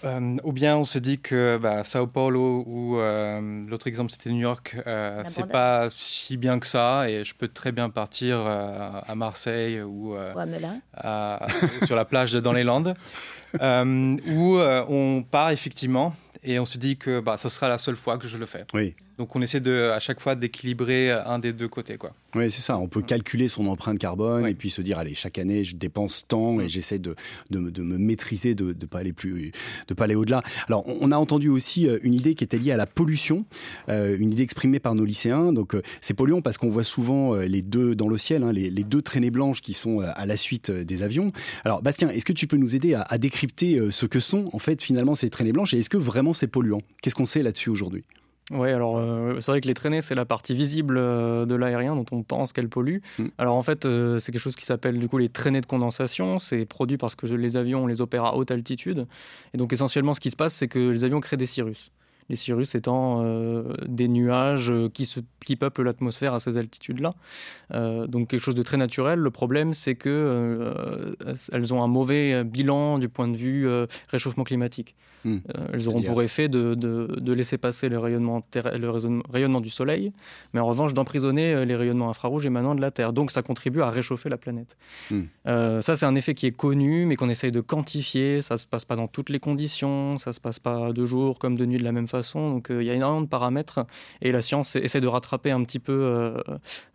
Euh, 0.04 0.36
ou 0.44 0.52
bien 0.52 0.76
on 0.76 0.84
se 0.84 0.98
dit 0.98 1.18
que 1.18 1.58
bah, 1.60 1.82
Sao 1.82 2.06
Paulo 2.06 2.64
ou 2.66 2.98
euh, 2.98 3.64
l'autre 3.66 3.86
exemple 3.86 4.10
c'était 4.10 4.28
New 4.28 4.40
York, 4.40 4.76
c'est 5.24 5.46
pas 5.46 5.88
si 5.88 6.36
bien 6.36 6.58
que 6.58 6.66
ça 6.66 7.08
et 7.08 7.24
je 7.24 7.34
peux 7.34 7.48
très 7.48 7.72
bien 7.72 7.88
partir 7.88 8.40
à 8.40 9.14
Marseille 9.14 9.80
ou 9.80 10.14
sur 11.86 11.96
la 11.96 12.04
plage 12.04 12.34
dans 12.34 12.52
les 12.52 12.62
Landes 12.62 12.94
où 13.58 14.58
on 14.58 15.22
part 15.22 15.48
effectivement 15.48 16.12
et 16.46 16.58
on 16.58 16.64
se 16.64 16.78
dit 16.78 16.96
que 16.96 17.20
bah, 17.20 17.36
ce 17.36 17.48
sera 17.48 17.68
la 17.68 17.76
seule 17.76 17.96
fois 17.96 18.16
que 18.16 18.28
je 18.28 18.38
le 18.38 18.46
fais. 18.46 18.64
Donc 19.18 19.34
on 19.34 19.40
essaie 19.40 19.60
de, 19.60 19.90
à 19.94 19.98
chaque 19.98 20.20
fois 20.20 20.34
d'équilibrer 20.34 21.10
un 21.10 21.38
des 21.38 21.52
deux 21.52 21.68
côtés. 21.68 21.96
Quoi. 21.96 22.12
Oui, 22.34 22.50
c'est 22.50 22.60
ça. 22.60 22.76
On 22.76 22.86
peut 22.86 23.00
calculer 23.00 23.48
son 23.48 23.66
empreinte 23.66 23.98
carbone 23.98 24.46
et 24.46 24.54
puis 24.54 24.68
se 24.68 24.82
dire, 24.82 24.98
allez, 24.98 25.14
chaque 25.14 25.38
année, 25.38 25.64
je 25.64 25.74
dépense 25.74 26.26
tant 26.28 26.60
et 26.60 26.64
mm. 26.64 26.68
j'essaie 26.68 26.98
de, 26.98 27.14
de, 27.50 27.58
me 27.58 27.96
maîtriser, 27.96 28.54
de 28.54 28.66
ne 28.66 28.86
pas 28.86 28.98
aller 28.98 29.14
plus, 29.14 29.52
de 29.88 29.94
pas 29.94 30.04
aller 30.04 30.14
au-delà. 30.14 30.42
Alors, 30.68 30.84
on 30.86 31.10
a 31.12 31.16
entendu 31.16 31.48
aussi 31.48 31.88
euh, 31.88 31.98
une 32.02 32.12
idée 32.12 32.34
qui 32.34 32.44
était 32.44 32.58
liée 32.58 32.72
à 32.72 32.76
la 32.76 32.86
pollution, 32.86 33.46
euh, 33.88 34.16
une 34.18 34.32
idée 34.32 34.42
exprimée 34.42 34.80
par 34.80 34.94
nos 34.94 35.04
lycéens. 35.04 35.52
Donc, 35.52 35.74
euh, 35.74 35.82
c'est 36.02 36.14
polluant 36.14 36.42
parce 36.42 36.58
qu'on 36.58 36.68
voit 36.68 36.84
souvent 36.84 37.34
les 37.34 37.62
deux 37.62 37.94
dans 37.94 38.08
le 38.08 38.18
ciel, 38.18 38.42
hein, 38.42 38.52
les, 38.52 38.70
deux 38.70 39.02
traînées 39.02 39.30
blanches 39.30 39.62
qui 39.62 39.72
sont 39.72 40.00
à 40.00 40.26
la 40.26 40.36
suite 40.36 40.70
des 40.70 41.02
avions. 41.02 41.32
Alors, 41.64 41.82
Bastien, 41.82 42.10
est-ce 42.10 42.24
que 42.24 42.32
tu 42.32 42.46
peux 42.46 42.56
nous 42.56 42.76
aider 42.76 42.94
à, 42.94 43.02
à 43.02 43.18
décrypter 43.18 43.80
ce 43.90 44.06
que 44.06 44.20
sont, 44.20 44.50
en 44.52 44.58
fait, 44.58 44.82
finalement, 44.82 45.14
ces 45.14 45.30
traînées 45.30 45.52
blanches 45.52 45.74
et 45.74 45.78
est-ce 45.78 45.90
que 45.90 45.96
vraiment 45.96 46.34
c'est 46.34 46.46
polluant? 46.46 46.82
Qu'est-ce 47.02 47.14
qu'on 47.14 47.26
sait 47.26 47.42
là-dessus 47.42 47.70
aujourd'hui? 47.70 48.04
Oui, 48.52 48.70
alors 48.70 48.96
euh, 48.96 49.40
c'est 49.40 49.50
vrai 49.50 49.60
que 49.60 49.66
les 49.66 49.74
traînées, 49.74 50.00
c'est 50.00 50.14
la 50.14 50.24
partie 50.24 50.54
visible 50.54 50.98
euh, 50.98 51.46
de 51.46 51.56
l'aérien 51.56 51.96
dont 51.96 52.06
on 52.12 52.22
pense 52.22 52.52
qu'elle 52.52 52.68
pollue. 52.68 52.98
Mm. 53.18 53.26
Alors 53.38 53.56
en 53.56 53.62
fait, 53.62 53.84
euh, 53.84 54.20
c'est 54.20 54.30
quelque 54.30 54.40
chose 54.40 54.54
qui 54.54 54.64
s'appelle 54.64 55.00
du 55.00 55.08
coup 55.08 55.18
les 55.18 55.28
traînées 55.28 55.60
de 55.60 55.66
condensation. 55.66 56.38
C'est 56.38 56.64
produit 56.64 56.96
parce 56.96 57.16
que 57.16 57.26
les 57.26 57.56
avions, 57.56 57.84
on 57.84 57.86
les 57.88 58.00
opère 58.00 58.24
à 58.24 58.36
haute 58.36 58.52
altitude. 58.52 59.06
Et 59.52 59.58
donc 59.58 59.72
essentiellement, 59.72 60.14
ce 60.14 60.20
qui 60.20 60.30
se 60.30 60.36
passe, 60.36 60.54
c'est 60.54 60.68
que 60.68 60.78
les 60.78 61.02
avions 61.02 61.20
créent 61.20 61.36
des 61.36 61.46
cirrus 61.46 61.90
les 62.28 62.36
cirrus 62.36 62.74
étant 62.74 63.22
euh, 63.24 63.74
des 63.86 64.08
nuages 64.08 64.72
qui, 64.92 65.06
se, 65.06 65.20
qui 65.44 65.56
peuplent 65.56 65.82
l'atmosphère 65.82 66.34
à 66.34 66.40
ces 66.40 66.56
altitudes-là. 66.56 67.12
Euh, 67.72 68.06
donc 68.06 68.28
quelque 68.28 68.40
chose 68.40 68.54
de 68.54 68.62
très 68.62 68.76
naturel. 68.76 69.18
Le 69.18 69.30
problème, 69.30 69.74
c'est 69.74 69.94
que 69.94 70.08
euh, 70.08 71.14
elles 71.52 71.72
ont 71.72 71.82
un 71.82 71.88
mauvais 71.88 72.44
bilan 72.44 72.98
du 72.98 73.08
point 73.08 73.28
de 73.28 73.36
vue 73.36 73.68
réchauffement 74.08 74.44
climatique. 74.44 74.94
Hmm. 75.24 75.38
elles 75.72 75.88
auront 75.88 76.02
pour 76.02 76.22
effet 76.22 76.48
de, 76.48 76.74
de, 76.74 77.32
laisser 77.32 77.58
passer 77.58 77.88
le 77.88 77.98
rayonnement, 77.98 78.42
le 78.54 79.20
rayonnement 79.28 79.60
du 79.60 79.70
Soleil, 79.70 80.12
mais 80.52 80.60
en 80.60 80.64
revanche 80.66 80.94
d'emprisonner 80.94 81.66
les 81.66 81.74
rayonnements 81.74 82.10
infrarouges 82.10 82.46
émanant 82.46 82.76
de 82.76 82.80
la 82.80 82.92
Terre. 82.92 83.12
Donc 83.12 83.32
ça 83.32 83.42
contribue 83.42 83.80
à 83.80 83.90
réchauffer 83.90 84.28
la 84.28 84.36
planète. 84.36 84.76
Hmm. 85.10 85.22
ça, 85.80 85.96
c'est 85.96 86.06
un 86.06 86.14
effet 86.14 86.34
qui 86.34 86.46
est 86.46 86.56
connu, 86.56 87.06
mais 87.06 87.16
qu'on 87.16 87.28
essaye 87.28 87.50
de 87.50 87.60
quantifier. 87.60 88.40
Ça 88.40 88.54
ne 88.54 88.58
se 88.58 88.66
passe 88.66 88.84
pas 88.84 88.94
dans 88.94 89.08
toutes 89.08 89.30
les 89.30 89.40
conditions, 89.40 90.16
ça 90.16 90.30
ne 90.30 90.34
se 90.34 90.40
passe 90.40 90.60
pas 90.60 90.92
de 90.92 91.04
jour 91.04 91.40
comme 91.40 91.56
de 91.56 91.66
nuit 91.66 91.78
de 91.78 91.84
la 91.84 91.92
même 91.92 92.06
façon 92.06 92.15
donc 92.34 92.70
euh, 92.70 92.82
il 92.82 92.86
y 92.86 92.90
a 92.90 92.94
énormément 92.94 93.22
de 93.22 93.28
paramètres 93.28 93.86
et 94.22 94.32
la 94.32 94.40
science 94.40 94.76
essaie 94.76 95.00
de 95.00 95.06
rattraper 95.06 95.50
un 95.50 95.62
petit 95.64 95.78
peu 95.78 95.92
euh, 95.92 96.36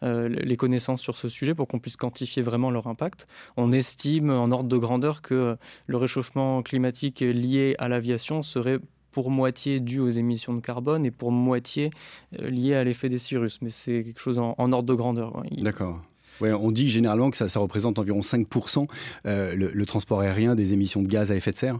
euh, 0.04 0.28
les 0.30 0.58
connaissances 0.58 1.02
sur 1.02 1.18
ce 1.18 1.30
sujet 1.30 1.54
pour 1.54 1.68
qu'on 1.68 1.80
puisse 1.80 1.98
quantifier 1.98 2.42
vraiment 2.42 2.72
leur 2.72 2.88
impact. 2.88 3.28
On 3.58 3.72
estime 3.72 4.30
en 4.30 4.52
ordre 4.52 4.70
de 4.70 4.78
grandeur 4.78 5.22
que 5.22 5.58
le 5.88 5.98
réchauffement 5.98 6.62
climatique 6.64 7.20
lié 7.20 7.76
à 7.80 7.88
l'aviation 7.88 8.44
serait 8.44 8.80
pour 9.12 9.30
moitié 9.30 9.80
dû 9.80 10.00
aux 10.00 10.10
émissions 10.10 10.54
de 10.54 10.62
carbone 10.62 11.06
et 11.06 11.12
pour 11.12 11.32
moitié 11.32 11.92
lié 12.40 12.76
à 12.76 12.84
l'effet 12.84 13.10
des 13.10 13.18
cirrus. 13.18 13.60
Mais 13.62 13.70
c'est 13.70 14.04
quelque 14.04 14.22
chose 14.22 14.40
en, 14.40 14.56
ordre 14.72 14.84
de 14.84 14.94
grandeur. 14.94 15.44
D'accord. 15.58 16.02
On 16.40 16.72
dit 16.72 16.90
généralement 16.90 17.30
que 17.30 17.38
ça, 17.38 17.60
représente 17.60 18.00
environ 18.00 18.22
5% 18.22 18.88
le, 19.26 19.54
le, 19.54 19.86
transport 19.86 20.22
aérien 20.22 20.56
des 20.56 20.74
émissions 20.74 21.04
de 21.04 21.08
gaz 21.08 21.32
à 21.32 21.36
effet 21.36 21.52
de 21.52 21.58
serre. 21.58 21.80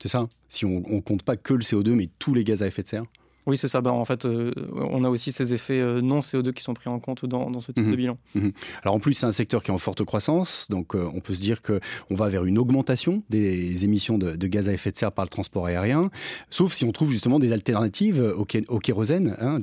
C'est 0.00 0.08
ça. 0.08 0.28
Si 0.48 0.64
on 0.64 0.80
ne 0.80 1.00
compte 1.00 1.22
pas 1.22 1.36
que 1.36 1.52
le 1.52 1.62
CO2, 1.62 1.90
mais 1.90 2.08
tous 2.18 2.32
les 2.32 2.42
gaz 2.42 2.62
à 2.62 2.66
effet 2.66 2.82
de 2.82 2.88
serre 2.88 3.04
oui, 3.46 3.56
c'est 3.56 3.68
ça. 3.68 3.80
Ben, 3.80 3.90
en 3.90 4.04
fait, 4.04 4.24
euh, 4.24 4.52
on 4.74 5.04
a 5.04 5.08
aussi 5.08 5.32
ces 5.32 5.54
effets 5.54 5.80
euh, 5.80 6.00
non 6.00 6.20
CO2 6.20 6.52
qui 6.52 6.62
sont 6.62 6.74
pris 6.74 6.90
en 6.90 6.98
compte 6.98 7.24
dans, 7.24 7.60
ce 7.60 7.72
type 7.72 7.84
de 7.84 7.90
mhm. 7.90 7.96
bilan. 7.96 8.16
Mhm. 8.34 8.52
Alors 8.82 8.94
en 8.94 9.00
plus, 9.00 9.14
c'est 9.14 9.26
un 9.26 9.32
secteur 9.32 9.62
qui 9.62 9.70
est 9.70 9.74
en 9.74 9.78
forte 9.78 10.04
croissance, 10.04 10.66
donc 10.68 10.94
euh, 10.94 11.08
on 11.14 11.20
peut 11.20 11.34
se 11.34 11.40
dire 11.40 11.62
qu'on 11.62 12.14
va 12.14 12.28
vers 12.28 12.44
une 12.44 12.58
augmentation 12.58 13.22
des 13.30 13.84
émissions 13.84 14.18
de, 14.18 14.46
gaz 14.46 14.68
à 14.68 14.72
effet 14.72 14.92
de 14.92 14.96
serre 14.96 15.12
par 15.12 15.24
le 15.24 15.30
transport 15.30 15.66
aérien, 15.66 16.10
sauf 16.50 16.72
si 16.72 16.84
on 16.84 16.92
trouve 16.92 17.10
justement 17.10 17.38
des 17.38 17.52
alternatives 17.52 18.20
au, 18.20 18.46
au 18.68 18.78
kérosène. 18.78 19.36
Hein, 19.40 19.60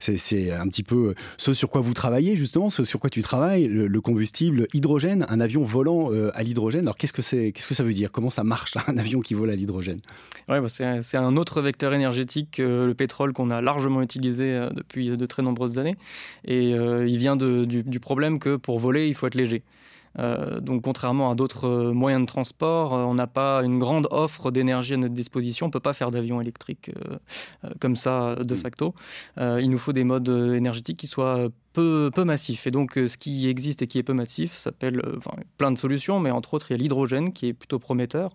c'est 0.00 0.50
un 0.50 0.68
petit 0.68 0.82
peu 0.82 1.14
ce 1.36 1.54
sur 1.54 1.70
quoi 1.70 1.80
vous 1.80 1.94
travaillez 1.94 2.36
justement, 2.36 2.70
ce 2.70 2.84
sur 2.84 3.00
quoi 3.00 3.10
tu 3.10 3.22
travailles, 3.22 3.66
le, 3.66 4.00
combustible 4.00 4.66
hydrogène, 4.72 5.26
un 5.28 5.40
avion 5.40 5.62
volant 5.62 6.10
à 6.34 6.42
l'hydrogène. 6.42 6.82
Alors 6.82 6.96
qu'est-ce 6.96 7.12
que 7.12 7.22
c'est, 7.22 7.52
qu'est-ce 7.52 7.68
que 7.68 7.74
ça 7.74 7.84
veut 7.84 7.94
dire? 7.94 8.10
Comment 8.10 8.30
ça 8.30 8.42
marche 8.42 8.74
un 8.88 8.96
avion 8.98 9.20
qui 9.20 9.34
vole 9.34 9.50
à 9.50 9.56
l'hydrogène? 9.56 10.00
Ouais, 10.48 10.60
bah, 10.60 10.68
c'est 10.68 11.16
un 11.16 11.36
autre 11.36 11.60
vecteur 11.60 11.94
énergétique, 11.94 12.58
le 12.58 12.94
pétrole 13.02 13.32
qu'on 13.32 13.50
a 13.50 13.60
largement 13.60 14.00
utilisé 14.00 14.52
euh, 14.52 14.70
depuis 14.70 15.16
de 15.16 15.26
très 15.26 15.42
nombreuses 15.42 15.76
années. 15.80 15.96
Et 16.44 16.72
euh, 16.72 17.04
il 17.08 17.18
vient 17.18 17.34
du, 17.34 18.00
problème 18.00 18.38
que 18.38 18.54
pour 18.54 18.78
voler, 18.78 19.08
il 19.08 19.14
faut 19.14 19.26
être 19.26 19.34
léger. 19.34 19.64
Euh, 20.18 20.60
donc 20.60 20.82
contrairement 20.82 21.32
à 21.32 21.34
d'autres 21.34 21.90
moyens 21.90 22.22
de 22.22 22.26
transport, 22.26 22.92
on 22.92 23.14
n'a 23.14 23.26
pas 23.26 23.62
une 23.64 23.80
grande 23.80 24.06
offre 24.12 24.52
d'énergie 24.52 24.94
à 24.94 24.98
notre 24.98 25.14
disposition. 25.14 25.66
On 25.66 25.70
ne 25.70 25.72
peut 25.72 25.80
pas 25.80 25.94
faire 25.94 26.12
d'avion 26.12 26.40
électrique 26.40 26.92
comme 27.80 27.96
ça 27.96 28.36
de 28.36 28.54
facto. 28.54 28.94
il 29.38 29.68
nous 29.70 29.78
faut 29.78 29.92
des 29.92 30.04
modes 30.04 30.28
énergétiques 30.28 30.98
qui 30.98 31.08
soient 31.08 31.48
peu, 31.72 32.10
peu 32.14 32.24
massif. 32.24 32.66
Et 32.66 32.70
donc, 32.70 32.96
euh, 32.96 33.08
ce 33.08 33.16
qui 33.16 33.48
existe 33.48 33.82
et 33.82 33.86
qui 33.86 33.98
est 33.98 34.02
peu 34.02 34.12
massif 34.12 34.54
s'appelle 34.54 35.00
euh, 35.00 35.18
plein 35.56 35.72
de 35.72 35.78
solutions, 35.78 36.20
mais 36.20 36.30
entre 36.30 36.54
autres, 36.54 36.70
il 36.70 36.74
y 36.74 36.76
a 36.76 36.78
l'hydrogène 36.78 37.32
qui 37.32 37.46
est 37.46 37.52
plutôt 37.52 37.78
prometteur, 37.78 38.34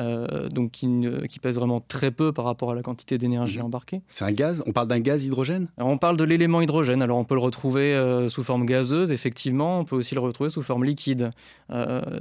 euh, 0.00 0.48
donc 0.48 0.72
qui, 0.72 0.88
qui, 1.28 1.38
pèse 1.38 1.56
vraiment 1.56 1.80
très 1.80 2.10
peu 2.10 2.32
par 2.32 2.44
rapport 2.44 2.70
à 2.70 2.74
la 2.74 2.82
quantité 2.82 3.18
d'énergie 3.18 3.58
mhm. 3.58 3.66
embarquée. 3.66 4.02
C'est 4.10 4.24
un 4.24 4.32
gaz? 4.32 4.62
On 4.66 4.72
parle 4.72 4.88
d'un 4.88 5.00
gaz 5.00 5.24
hydrogène? 5.24 5.68
On 5.78 5.98
parle 5.98 6.16
de 6.16 6.24
l'élément 6.24 6.60
hydrogène. 6.60 7.02
Alors, 7.02 7.18
on 7.18 7.24
peut 7.24 7.34
le 7.34 7.40
retrouver 7.40 8.26
sous 8.28 8.42
forme 8.42 8.64
gazeuse, 8.64 9.10
effectivement. 9.10 9.80
On 9.80 9.84
peut 9.84 9.96
aussi 9.96 10.14
le 10.14 10.20
retrouver 10.20 10.50
sous 10.50 10.62
forme 10.62 10.84
liquide, 10.84 11.30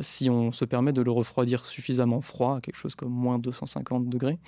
si 0.01 0.29
on 0.29 0.51
se 0.51 0.65
permet 0.65 0.93
de 0.93 1.01
le 1.01 1.11
refroidir 1.11 1.65
suffisamment 1.65 2.21
froid, 2.21 2.59
quelque 2.61 2.77
chose 2.77 2.95
comme 2.95 3.11
moins 3.11 3.39
250 3.39 4.09
degrés. 4.09 4.39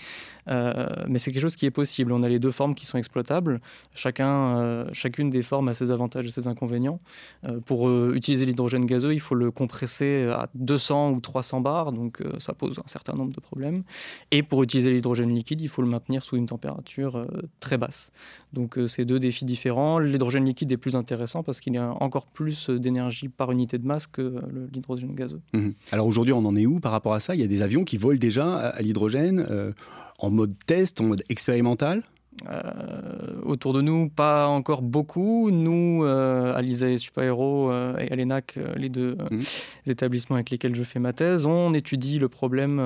mais 0.47 1.19
c'est 1.19 1.31
quelque 1.31 1.41
chose 1.41 1.55
qui 1.55 1.65
est 1.65 1.71
possible. 1.71 2.11
On 2.11 2.23
a 2.23 2.29
les 2.29 2.39
deux 2.39 2.51
formes 2.51 2.75
qui 2.75 2.85
sont 2.85 2.97
exploitables. 2.97 3.61
Chacun, 3.95 4.85
chacune 4.93 5.29
des 5.29 5.43
formes 5.43 5.67
a 5.67 5.73
ses 5.73 5.91
avantages 5.93 6.27
et 6.27 6.31
ses 6.31 6.47
inconvénients. 6.47 6.99
Euh, 7.45 7.59
pour 7.59 7.87
euh, 7.87 8.13
utiliser 8.15 8.45
l'hydrogène 8.45 8.85
gazeux, 8.85 9.13
il 9.13 9.19
faut 9.19 9.35
le 9.35 9.51
compresser 9.51 10.29
à 10.31 10.49
200 10.55 11.11
ou 11.11 11.19
300 11.19 11.61
bars, 11.61 11.91
donc 11.91 12.21
euh, 12.21 12.31
ça 12.39 12.53
pose 12.53 12.79
un 12.79 12.87
certain 12.87 13.13
nombre 13.13 13.31
de 13.31 13.39
problèmes. 13.39 13.83
Et 14.31 14.43
pour 14.43 14.63
utiliser 14.63 14.91
l'hydrogène 14.91 15.33
liquide, 15.33 15.61
il 15.61 15.69
faut 15.69 15.81
le 15.81 15.87
maintenir 15.87 16.23
sous 16.23 16.35
une 16.35 16.47
température 16.47 17.25
très 17.59 17.77
basse. 17.77 18.11
Donc 18.51 18.77
c'est 18.87 19.05
deux 19.05 19.19
défis 19.19 19.45
différents. 19.45 19.99
L'hydrogène 19.99 20.45
liquide 20.45 20.71
est 20.71 20.77
plus 20.77 20.95
intéressant 20.95 21.43
parce 21.43 21.59
qu'il 21.61 21.73
y 21.73 21.77
a 21.77 21.93
encore 22.01 22.27
plus 22.27 22.69
d'énergie 22.69 23.29
par 23.29 23.51
unité 23.51 23.77
de 23.77 23.85
masse 23.85 24.07
que 24.07 24.41
l'hydrogène 24.71 25.13
gazeux. 25.15 25.41
Mhm. 25.53 25.73
Alors 25.91 26.07
aujourd'hui, 26.07 26.33
on 26.33 26.45
en 26.45 26.55
est 26.55 26.65
où 26.65 26.79
par 26.79 26.91
rapport 26.91 27.13
à 27.13 27.19
ça? 27.19 27.35
Il 27.35 27.41
y 27.41 27.43
a 27.43 27.47
des 27.47 27.61
avions 27.61 27.83
qui 27.83 27.97
volent 27.97 28.19
déjà 28.19 28.55
à, 28.55 28.81
l'hydrogène 28.81 29.73
en 30.19 30.29
mode 30.29 30.55
test, 30.65 31.01
en 31.01 31.05
mode 31.05 31.23
expérimental? 31.29 32.03
Euh, 32.49 33.41
autour 33.43 33.73
de 33.73 33.81
nous, 33.81 34.09
pas 34.09 34.47
encore 34.47 34.81
beaucoup. 34.81 35.49
Nous, 35.51 36.03
euh, 36.03 36.53
Alisa 36.55 36.89
et 36.89 36.97
Supaéro 36.97 37.71
euh, 37.71 37.97
et 37.97 38.11
Alenac, 38.11 38.59
les 38.75 38.89
deux 38.89 39.15
mhm. 39.31 39.41
établissements 39.87 40.35
avec 40.35 40.49
lesquels 40.49 40.75
je 40.75 40.83
fais 40.83 40.99
ma 40.99 41.13
thèse, 41.13 41.45
on 41.45 41.73
étudie 41.73 42.19
le 42.19 42.29
problème 42.29 42.81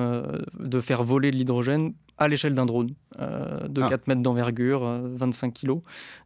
de 0.58 0.80
faire 0.80 1.02
voler 1.02 1.30
de 1.30 1.36
l'hydrogène 1.36 1.92
à 2.20 2.26
l'échelle 2.26 2.54
d'un 2.54 2.66
drone 2.66 2.94
de 3.18 3.80
4 3.80 3.92
ah. 3.92 3.96
mètres 4.08 4.22
d'envergure, 4.22 4.84
25 5.14 5.52
kilos. 5.52 5.80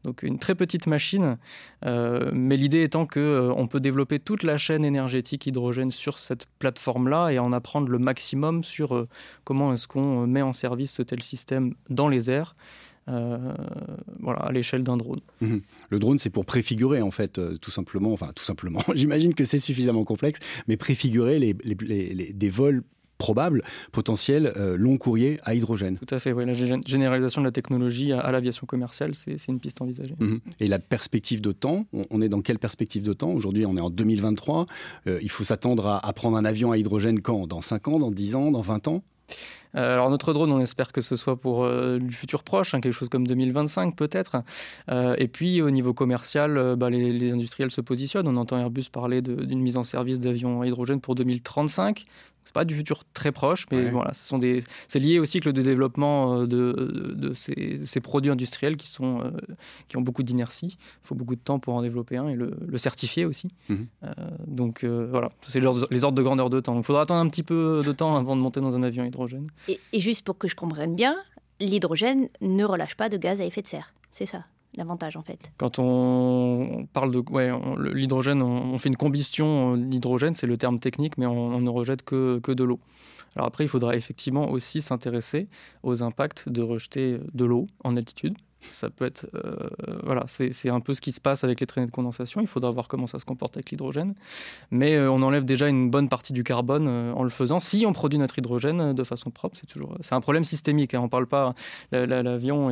Donc 0.05 0.23
une 0.23 0.39
très 0.39 0.55
petite 0.55 0.87
machine, 0.87 1.37
mais 1.85 2.57
l'idée 2.57 2.83
étant 2.83 3.07
qu'on 3.07 3.55
on 3.57 3.67
peut 3.67 3.81
développer 3.81 4.19
toute 4.19 4.43
la 4.43 4.59
chaîne 4.59 4.85
énergétique 4.85 5.47
hydrogène 5.47 5.91
sur 5.91 6.19
cette 6.19 6.47
plateforme-là 6.59 7.31
et 7.31 7.39
en 7.39 7.53
apprendre 7.53 7.89
le 7.89 7.99
maximum 7.99 8.65
sur 8.65 9.07
comment 9.45 9.73
est-ce 9.73 9.87
qu'on 9.87 10.27
met 10.27 10.43
en 10.43 10.53
service 10.53 10.93
ce 10.93 11.03
tel 11.03 11.23
système 11.23 11.75
dans 11.91 12.09
les 12.09 12.31
airs. 12.31 12.55
Euh, 13.09 13.39
voilà, 14.21 14.41
à 14.41 14.53
l'échelle 14.53 14.85
d'un 14.85 14.97
drone. 14.97 15.21
Mhm. 15.41 15.61
Le 15.91 15.99
drone, 15.99 16.19
c'est 16.19 16.31
pour 16.31 16.45
préfigurer, 16.45 17.03
en 17.03 17.11
fait, 17.11 17.39
euh, 17.39 17.57
tout 17.57 17.73
simplement, 17.73 18.13
enfin, 18.13 18.31
tout 18.35 18.45
simplement, 18.45 18.81
j'imagine 18.95 19.35
que 19.35 19.45
c'est 19.45 19.59
suffisamment 19.59 20.05
complexe, 20.05 20.39
mais 20.69 20.77
préfigurer 20.77 21.39
les, 21.41 21.55
des 21.55 22.51
vols 22.51 22.83
probables, 23.19 23.63
potentiels, 23.93 24.53
euh, 24.57 24.77
long 24.77 24.99
courrier 24.99 25.39
à 25.45 25.55
hydrogène. 25.55 25.97
Tout 25.97 26.13
à 26.13 26.19
fait, 26.19 26.33
la 26.33 26.53
généralisation 26.53 27.41
de 27.41 27.47
la 27.47 27.53
technologie 27.53 28.13
à, 28.13 28.31
l'aviation 28.33 28.67
commerciale, 28.67 29.15
c'est 29.15 29.37
une 29.49 29.61
piste 29.61 29.81
envisagée. 29.81 30.15
Mhm. 30.19 30.41
Et 30.61 30.67
la 30.67 30.79
perspective 30.79 31.41
de 31.41 31.53
temps, 31.53 31.87
on, 31.93 32.21
est 32.21 32.29
dans 32.29 32.41
quelle 32.41 32.59
perspective 32.59 33.03
de 33.03 33.13
temps? 33.13 33.31
Aujourd'hui, 33.31 33.67
on 33.67 33.77
est 33.77 33.81
en 33.81 33.91
2023. 33.91 34.67
il 35.07 35.31
faut 35.31 35.45
s'attendre 35.45 35.87
à, 35.87 36.07
à, 36.07 36.13
prendre 36.13 36.37
un 36.37 36.45
avion 36.45 36.73
à 36.73 36.79
hydrogène 36.79 37.21
quand? 37.21 37.47
Dans 37.47 37.63
5 37.63 37.89
ans, 37.89 37.99
dans 37.99 38.11
10 38.11 38.35
ans, 38.35 38.51
dans 38.51 38.63
20 38.63 38.89
ans? 38.89 39.03
Euh, 39.77 39.95
alors 39.95 40.11
notre 40.11 40.33
drone, 40.33 40.53
on 40.53 40.61
espère 40.61 40.93
que 40.93 41.01
ce 41.01 41.17
soit 41.17 41.37
pour 41.37 41.65
euh, 41.65 41.99
du 41.99 42.15
futur 42.15 42.43
proche, 42.43 42.75
hein, 42.75 42.81
quelque 42.81 42.93
chose 42.93 43.09
comme 43.09 43.27
2025 43.27 43.97
peut-être. 43.97 44.43
Euh, 44.91 45.15
et 45.19 45.29
puis 45.29 45.63
au 45.63 45.71
niveau 45.71 45.95
commercial, 45.95 46.77
bah, 46.77 46.91
les, 46.91 47.33
industriels 47.33 47.71
se 47.71 47.81
positionnent. 47.81 48.29
On 48.29 48.37
entend 48.37 48.59
Airbus 48.59 48.85
parler 48.91 49.23
d'une 49.23 49.61
mise 49.61 49.77
en 49.77 49.85
service 49.85 50.21
d'avions 50.21 50.63
à 50.63 50.67
hydrogène 50.67 51.01
pour 51.01 51.15
2035 51.15 52.05
c'est 52.45 52.55
pas 52.55 52.65
du 52.65 52.75
futur 52.75 53.05
très 53.15 53.31
proche, 53.31 53.67
mais 53.71 53.91
voilà, 53.91 54.13
ce 54.15 54.27
sont 54.27 54.37
des, 54.37 54.65
c'est 54.89 54.99
lié 54.99 55.21
au 55.21 55.25
cycle 55.25 55.53
de 55.53 55.63
développement 55.63 56.41
de, 56.41 57.15
de, 57.15 57.35
ces, 57.35 58.01
produits 58.01 58.33
industriels 58.33 58.77
qui 58.77 58.89
sont, 58.89 59.33
qui 59.87 59.97
ont 59.97 60.01
beaucoup 60.01 60.25
d'inertie. 60.25 60.77
Il 60.77 61.07
faut 61.07 61.15
beaucoup 61.15 61.37
de 61.37 61.41
temps 61.41 61.61
pour 61.61 61.75
en 61.75 61.83
développer 61.83 62.17
un 62.17 62.27
et 62.27 62.35
le, 62.35 62.53
certifier 62.79 63.27
aussi. 63.27 63.47
Mhm. 63.69 63.87
donc 64.49 64.85
voilà, 64.85 65.29
c'est 65.43 65.61
les 65.61 66.05
ordres 66.05 66.19
de 66.19 66.23
grandeur 66.23 66.51
de 66.51 66.59
temps. 66.59 66.77
il 66.77 66.83
faudra 66.83 67.03
attendre 67.03 67.21
un 67.21 67.29
petit 67.29 67.45
peu 67.45 67.81
de 67.87 67.93
temps 67.93 68.17
avant 68.17 68.35
de 68.35 68.41
monter 68.41 68.61
dans 68.61 68.75
un 68.75 68.83
avion 68.83 69.05
hydrogène. 69.05 69.47
Et, 69.69 69.79
juste 69.95 70.25
pour 70.25 70.39
que 70.39 70.49
je 70.49 70.57
comprenne 70.57 70.95
bien, 70.95 71.17
l'hydrogène 71.61 72.29
ne 72.41 72.65
relâche 72.65 72.97
pas 72.97 73.09
de 73.09 73.17
gaz 73.17 73.41
à 73.41 73.45
effet 73.45 73.63
de 73.63 73.69
serre, 73.69 73.93
c'est 74.11 74.27
ça 74.27 74.45
l'avantage 74.75 75.19
en 75.19 75.23
fait. 75.23 75.53
Quand 75.59 75.79
on 75.79 76.87
parle 76.95 77.13
de 77.13 77.93
l'hydrogène, 77.93 78.41
on, 78.41 78.79
fait 78.79 78.89
une 78.89 78.97
combustion 78.97 79.77
d'hydrogène, 79.77 80.35
c'est 80.35 80.47
le 80.47 80.57
terme 80.57 80.79
technique, 80.79 81.19
mais 81.19 81.27
on, 81.27 81.61
ne 81.61 81.69
rejette 81.69 82.03
que, 82.03 82.39
que 82.39 82.53
de 82.53 82.65
l'eau. 82.65 82.81
Alors 83.37 83.49
après, 83.49 83.65
il 83.65 83.69
faudra 83.69 83.97
effectivement 83.97 84.51
aussi 84.51 84.81
s'intéresser 84.81 85.49
aux 85.83 86.03
impacts 86.03 86.49
de 86.49 86.63
rejeter 86.63 87.19
de 87.35 87.45
l'eau 87.45 87.67
en 87.85 87.99
altitude, 87.99 88.37
ça 88.69 88.91
peut 88.91 89.05
être. 89.05 89.27
Euh, 89.35 89.69
voilà, 90.05 90.25
c'est 90.27 90.69
un 90.69 90.81
peu 90.81 90.95
ce 90.95 91.01
qui 91.01 91.13
se 91.13 91.21
passe 91.21 91.45
avec 91.45 91.61
les 91.61 91.67
traînées 91.67 91.87
de 91.87 91.93
condensation. 91.93 92.41
Il 92.41 92.47
faudra 92.47 92.71
voir 92.71 92.89
comment 92.89 93.07
ça 93.07 93.19
se 93.19 93.25
comporte 93.25 93.57
avec 93.57 93.71
l'hydrogène. 93.71 94.15
Mais 94.71 94.95
euh, 94.95 95.11
on 95.11 95.23
enlève 95.23 95.45
déjà 95.45 95.69
une 95.69 95.91
bonne 95.91 96.09
partie 96.09 96.33
du 96.33 96.45
carbone 96.45 96.87
euh, 96.89 97.13
en 97.13 97.23
le 97.23 97.31
faisant. 97.31 97.61
Si 97.61 97.85
on 97.87 97.93
produit 97.93 98.19
notre 98.19 98.39
hydrogène 98.39 98.93
de 98.93 99.05
façon 99.05 99.31
propre, 99.31 99.57
c'est 99.59 99.67
toujours. 99.67 99.97
C'est 100.01 100.15
un 100.15 100.21
problème 100.21 100.45
systémique. 100.45 100.95
Hein. 100.95 101.01
On 101.03 101.09
parle 101.09 101.27
pas. 101.27 101.55
L'avion 101.93 102.71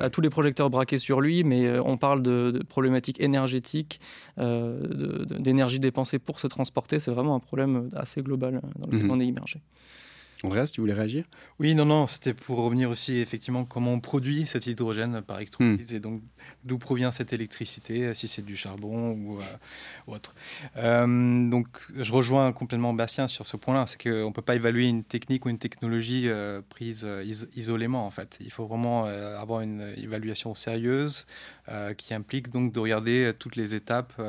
a 0.00 0.10
tous 0.10 0.20
les 0.20 0.30
projecteurs 0.30 0.70
braqués 0.70 0.98
sur 0.98 1.20
lui, 1.20 1.44
mais 1.44 1.78
on 1.78 1.96
parle 1.96 2.22
de, 2.22 2.62
problématiques 2.68 3.20
énergétiques, 3.20 4.00
d'énergie 4.36 5.78
dépensée 5.78 6.18
pour 6.18 6.40
se 6.40 6.46
transporter. 6.46 6.98
C'est 6.98 7.10
vraiment 7.10 7.34
un 7.34 7.40
problème 7.40 7.90
assez 7.94 8.22
global 8.22 8.60
dans 8.78 8.86
lequel 8.86 9.04
mhm. 9.04 9.10
on 9.10 9.20
est 9.20 9.26
immergé. 9.26 9.60
Andreas, 10.44 10.70
tu 10.72 10.80
voulais 10.82 10.92
réagir 10.92 11.24
Oui, 11.58 11.74
non, 11.74 11.86
non, 11.86 12.06
c'était 12.06 12.34
pour 12.34 12.58
revenir 12.58 12.90
aussi 12.90 13.18
effectivement 13.18 13.64
comment 13.64 13.94
on 13.94 14.00
produit 14.00 14.46
cet 14.46 14.66
hydrogène 14.66 15.22
par 15.22 15.38
électrolyse 15.38 15.92
hmm. 15.92 15.96
et 15.96 16.00
donc 16.00 16.22
d'où 16.64 16.76
provient 16.76 17.10
cette 17.10 17.32
électricité, 17.32 18.12
si 18.12 18.28
c'est 18.28 18.44
du 18.44 18.56
charbon 18.56 19.12
ou, 19.12 19.38
euh, 19.38 19.42
autre. 20.06 20.34
Euh, 20.76 21.48
donc 21.48 21.68
je 21.96 22.12
rejoins 22.12 22.52
complètement 22.52 22.92
Bastien 22.92 23.26
sur 23.26 23.46
ce 23.46 23.56
point-là, 23.56 23.86
c'est 23.86 24.02
qu'on 24.02 24.28
ne 24.28 24.32
peut 24.32 24.42
pas 24.42 24.54
évaluer 24.54 24.86
une 24.86 25.02
technique 25.02 25.46
ou 25.46 25.48
une 25.48 25.58
technologie 25.58 26.28
euh, 26.28 26.60
prise 26.68 27.08
isolément 27.56 28.06
en 28.06 28.10
fait. 28.10 28.36
Il 28.40 28.50
faut 28.50 28.66
vraiment 28.66 29.04
avoir 29.04 29.62
une 29.62 29.94
évaluation 29.96 30.54
sérieuse 30.54 31.26
qui 31.96 32.12
implique 32.12 32.50
donc 32.50 32.72
de 32.72 32.80
regarder 32.80 33.32
toutes 33.38 33.56
les 33.56 33.74
étapes 33.74 34.20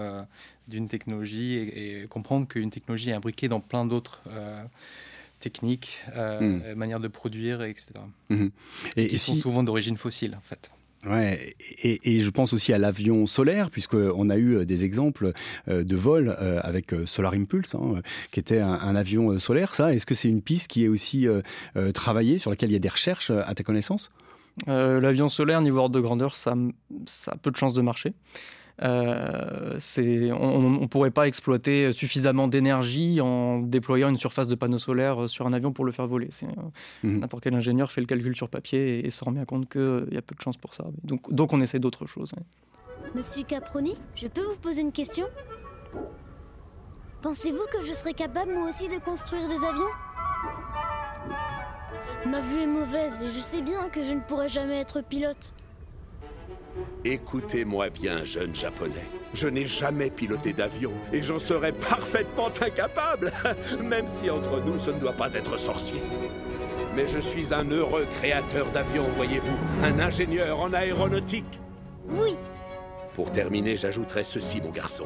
d'une 0.67 0.87
technologie 0.87 1.55
et, 1.55 2.03
et 2.03 2.07
comprendre 2.07 2.47
qu'une 2.47 2.69
technologie 2.69 3.09
est 3.09 3.13
imbriquée 3.13 3.49
dans 3.49 3.59
plein 3.59 3.85
d'autres 3.85 4.21
techniques, 5.39 6.01
euh, 6.15 6.73
hmm. 6.73 6.77
manière 6.77 6.99
de 6.99 7.07
produire, 7.07 7.61
etc. 7.63 7.93
Hmm. 8.29 8.47
Et, 8.95 9.07
qui 9.07 9.17
sont 9.17 9.35
souvent 9.35 9.63
d'origine 9.63 9.97
fossile, 9.97 10.35
en 10.35 10.41
fait. 10.41 10.71
Ouais, 11.07 11.55
et, 11.83 12.21
je 12.21 12.29
pense 12.31 12.53
aussi 12.53 12.73
à 12.73 12.79
l'avion 12.79 13.27
solaire, 13.27 13.69
puisqu'on 13.69 14.29
a 14.31 14.37
eu 14.37 14.55
euh, 14.55 14.65
des 14.65 14.85
exemples 14.85 15.33
euh, 15.67 15.83
de 15.83 15.95
vol 15.95 16.29
avec 16.63 16.95
Solar 17.05 17.33
Impulse, 17.33 17.75
hein, 17.75 18.01
qui 18.31 18.39
était 18.39 18.59
un, 18.59 18.95
avion 18.95 19.37
solaire. 19.37 19.75
Ça, 19.75 19.93
est-ce 19.93 20.07
que 20.07 20.15
c'est 20.15 20.29
une 20.29 20.41
piste 20.41 20.67
qui 20.67 20.83
est 20.83 20.87
aussi 20.87 21.27
travaillée, 21.93 22.39
sur 22.39 22.49
laquelle 22.49 22.69
il 22.69 22.73
y 22.73 22.77
a 22.77 22.79
des 22.79 22.89
recherches 22.89 23.29
à 23.29 23.53
ta 23.53 23.63
connaissance? 23.63 24.09
L'avion 24.65 25.29
solaire, 25.29 25.61
niveau 25.61 25.79
ordre 25.79 25.95
de 25.95 26.01
grandeur, 26.01 26.35
ça, 26.35 26.55
ça 27.05 27.33
a 27.33 27.37
peu 27.37 27.51
de 27.51 27.57
chances 27.57 27.73
de 27.73 27.81
marcher. 27.81 28.13
Euh, 28.81 29.79
on 29.97 30.69
ne 30.81 30.87
pourrait 30.87 31.11
pas 31.11 31.27
exploiter 31.27 31.93
suffisamment 31.93 32.47
d'énergie 32.47 33.21
en 33.21 33.59
déployant 33.59 34.09
une 34.09 34.17
surface 34.17 34.47
de 34.47 34.55
panneaux 34.55 34.77
solaires 34.77 35.29
sur 35.29 35.47
un 35.47 35.53
avion 35.53 35.71
pour 35.71 35.85
le 35.85 35.91
faire 35.91 36.07
voler. 36.07 36.29
Euh, 36.43 36.47
mhm. 37.03 37.19
N'importe 37.19 37.43
quel 37.43 37.55
ingénieur 37.55 37.91
fait 37.91 38.01
le 38.01 38.07
calcul 38.07 38.35
sur 38.35 38.49
papier 38.49 39.05
et, 39.05 39.09
se 39.09 39.23
rend 39.23 39.31
bien 39.31 39.45
compte 39.45 39.69
qu'il 39.69 39.81
euh, 39.81 40.05
y 40.11 40.17
a 40.17 40.21
peu 40.21 40.35
de 40.35 40.41
chances 40.41 40.57
pour 40.57 40.73
ça. 40.73 40.85
Donc, 41.03 41.33
donc 41.33 41.53
on 41.53 41.61
essaie 41.61 41.79
d'autres 41.79 42.05
choses. 42.05 42.33
Monsieur 43.13 43.43
Caproni, 43.43 43.95
je 44.15 44.27
peux 44.27 44.43
vous 44.43 44.57
poser 44.57 44.81
une 44.81 44.91
question? 44.91 45.25
Pensez-vous 47.21 47.65
que 47.71 47.85
je 47.85 47.93
serais 47.93 48.13
capable 48.13 48.53
moi 48.53 48.67
aussi 48.67 48.87
de 48.89 48.97
construire 48.97 49.47
des 49.47 49.63
avions? 49.63 49.83
Ma 52.27 52.41
vue 52.41 52.61
est 52.61 52.67
mauvaise 52.67 53.21
et 53.21 53.29
je 53.29 53.39
sais 53.39 53.61
bien 53.61 53.89
que 53.89 54.03
je 54.03 54.13
ne 54.13 54.19
pourrai 54.19 54.49
jamais 54.49 54.79
être 54.79 55.01
pilote. 55.01 55.53
Écoutez-moi 57.03 57.89
bien, 57.89 58.23
jeune 58.23 58.55
japonais. 58.55 59.05
Je 59.33 59.47
n'ai 59.47 59.67
jamais 59.67 60.09
piloté 60.09 60.53
d'avion 60.53 60.91
et 61.13 61.21
j'en 61.21 61.39
serais 61.39 61.71
parfaitement 61.71 62.49
incapable, 62.61 63.31
même 63.83 64.07
si 64.07 64.29
entre 64.29 64.61
nous 64.61 64.79
ce 64.79 64.91
ne 64.91 64.99
doit 64.99 65.13
pas 65.13 65.33
être 65.33 65.57
sorcier. 65.57 66.01
Mais 66.95 67.07
je 67.07 67.19
suis 67.19 67.53
un 67.53 67.69
heureux 67.69 68.07
créateur 68.17 68.71
d'avions, 68.71 69.07
voyez-vous, 69.17 69.57
un 69.83 69.99
ingénieur 69.99 70.59
en 70.59 70.73
aéronautique. 70.73 71.59
Oui. 72.09 72.37
Pour 73.13 73.31
terminer, 73.31 73.77
j'ajouterai 73.77 74.23
ceci, 74.23 74.61
mon 74.61 74.71
garçon. 74.71 75.05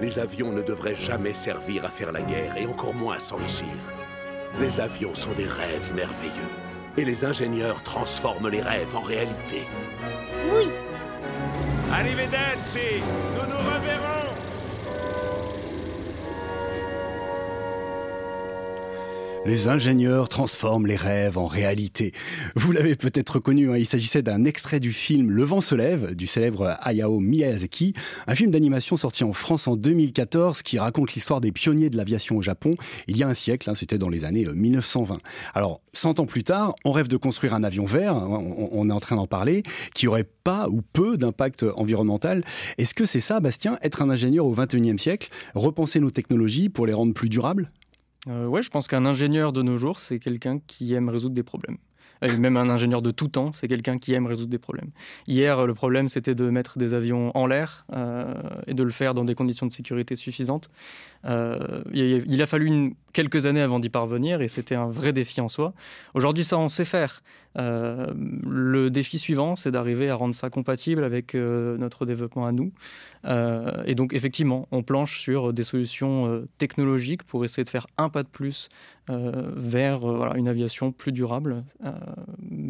Les 0.00 0.18
avions 0.18 0.52
ne 0.52 0.62
devraient 0.62 0.96
jamais 0.96 1.34
servir 1.34 1.84
à 1.84 1.88
faire 1.88 2.12
la 2.12 2.22
guerre 2.22 2.56
et 2.56 2.66
encore 2.66 2.94
moins 2.94 3.16
à 3.16 3.18
s'enrichir. 3.18 3.68
Les 4.58 4.80
avions 4.80 5.14
sont 5.14 5.32
des 5.32 5.46
rêves 5.46 5.92
merveilleux. 5.94 6.69
Et 7.00 7.04
les 7.06 7.24
ingénieurs 7.24 7.82
transforment 7.82 8.50
les 8.50 8.60
rêves 8.60 8.94
en 8.94 9.00
réalité. 9.00 9.66
Oui. 10.54 10.68
Arrivederci 11.90 13.00
Nous 13.34 13.48
nous 13.48 13.69
Les 19.46 19.68
ingénieurs 19.68 20.28
transforment 20.28 20.86
les 20.86 20.96
rêves 20.96 21.38
en 21.38 21.46
réalité. 21.46 22.12
Vous 22.56 22.72
l'avez 22.72 22.94
peut-être 22.94 23.36
reconnu, 23.36 23.70
hein, 23.70 23.78
il 23.78 23.86
s'agissait 23.86 24.20
d'un 24.20 24.44
extrait 24.44 24.80
du 24.80 24.92
film 24.92 25.30
Le 25.30 25.42
vent 25.44 25.62
se 25.62 25.74
lève 25.74 26.14
du 26.14 26.26
célèbre 26.26 26.76
Hayao 26.82 27.20
Miyazaki, 27.20 27.94
un 28.26 28.34
film 28.34 28.50
d'animation 28.50 28.98
sorti 28.98 29.24
en 29.24 29.32
France 29.32 29.66
en 29.66 29.76
2014 29.76 30.60
qui 30.60 30.78
raconte 30.78 31.14
l'histoire 31.14 31.40
des 31.40 31.52
pionniers 31.52 31.88
de 31.88 31.96
l'aviation 31.96 32.36
au 32.36 32.42
Japon 32.42 32.74
il 33.08 33.16
y 33.16 33.22
a 33.22 33.28
un 33.28 33.34
siècle, 33.34 33.70
hein, 33.70 33.74
c'était 33.74 33.96
dans 33.96 34.10
les 34.10 34.26
années 34.26 34.46
1920. 34.46 35.14
Euh, 35.14 35.18
Alors, 35.54 35.80
100 35.94 36.20
ans 36.20 36.26
plus 36.26 36.44
tard, 36.44 36.74
on 36.84 36.92
rêve 36.92 37.08
de 37.08 37.16
construire 37.16 37.54
un 37.54 37.64
avion 37.64 37.86
vert, 37.86 38.14
hein, 38.14 38.42
on, 38.70 38.90
est 38.90 38.92
en 38.92 39.00
train 39.00 39.16
d'en 39.16 39.26
parler, 39.26 39.62
qui 39.94 40.06
aurait 40.06 40.28
pas 40.44 40.68
ou 40.68 40.82
peu 40.82 41.16
d'impact 41.16 41.64
environnemental. 41.76 42.44
Est-ce 42.76 42.92
que 42.92 43.06
c'est 43.06 43.20
ça, 43.20 43.40
Bastien, 43.40 43.78
être 43.80 44.02
un 44.02 44.10
ingénieur 44.10 44.44
au 44.44 44.54
21e 44.54 44.98
siècle, 44.98 45.30
repenser 45.54 45.98
nos 45.98 46.10
technologies 46.10 46.68
pour 46.68 46.86
les 46.86 46.92
rendre 46.92 47.14
plus 47.14 47.30
durables? 47.30 47.70
Euh, 48.28 48.46
ouais, 48.46 48.62
je 48.62 48.70
pense 48.70 48.86
qu'un 48.86 49.06
ingénieur 49.06 49.52
de 49.52 49.62
nos 49.62 49.78
jours, 49.78 49.98
c'est 49.98 50.18
quelqu'un 50.18 50.58
qui 50.58 50.92
aime 50.94 51.08
résoudre 51.08 51.34
des 51.34 51.42
problèmes. 51.42 51.78
Euh, 52.22 52.36
même 52.36 52.56
un 52.56 52.68
ingénieur 52.68 53.00
de 53.00 53.10
tout 53.10 53.28
temps, 53.28 53.52
c'est 53.52 53.68
quelqu'un 53.68 53.96
qui 53.96 54.12
aime 54.12 54.26
résoudre 54.26 54.50
des 54.50 54.58
problèmes. 54.58 54.90
Hier, 55.26 55.66
le 55.66 55.74
problème, 55.74 56.08
c'était 56.08 56.34
de 56.34 56.50
mettre 56.50 56.78
des 56.78 56.92
avions 56.92 57.34
en 57.34 57.46
l'air 57.46 57.86
euh, 57.94 58.34
et 58.66 58.74
de 58.74 58.82
le 58.82 58.90
faire 58.90 59.14
dans 59.14 59.24
des 59.24 59.34
conditions 59.34 59.66
de 59.66 59.72
sécurité 59.72 60.16
suffisantes. 60.16 60.68
Euh, 61.26 61.82
il 61.92 62.40
a 62.40 62.46
fallu 62.46 62.94
quelques 63.12 63.46
années 63.46 63.60
avant 63.60 63.80
d'y 63.80 63.88
parvenir 63.88 64.40
et 64.40 64.48
c'était 64.48 64.74
un 64.74 64.88
vrai 64.88 65.12
défi 65.12 65.40
en 65.40 65.48
soi. 65.48 65.74
Aujourd'hui, 66.14 66.44
ça, 66.44 66.58
on 66.58 66.68
sait 66.68 66.84
faire. 66.84 67.22
le 67.56 68.88
défi 68.88 69.18
suivant, 69.18 69.56
c'est 69.56 69.72
d'arriver 69.72 70.08
à 70.08 70.14
rendre 70.14 70.34
ça 70.34 70.50
compatible 70.50 71.02
avec 71.04 71.34
notre 71.34 72.06
développement 72.06 72.46
à 72.46 72.52
nous. 72.52 72.72
et 73.86 73.94
donc, 73.94 74.14
effectivement, 74.14 74.68
on 74.70 74.82
planche 74.82 75.18
sur 75.20 75.52
des 75.52 75.64
solutions 75.64 76.46
technologiques 76.58 77.24
pour 77.24 77.44
essayer 77.44 77.64
de 77.64 77.68
faire 77.68 77.88
un 77.98 78.08
pas 78.08 78.22
de 78.22 78.28
plus 78.28 78.68
vers 79.08 79.98
voilà, 79.98 80.36
une 80.36 80.46
aviation 80.46 80.92
plus 80.92 81.10
durable 81.10 81.64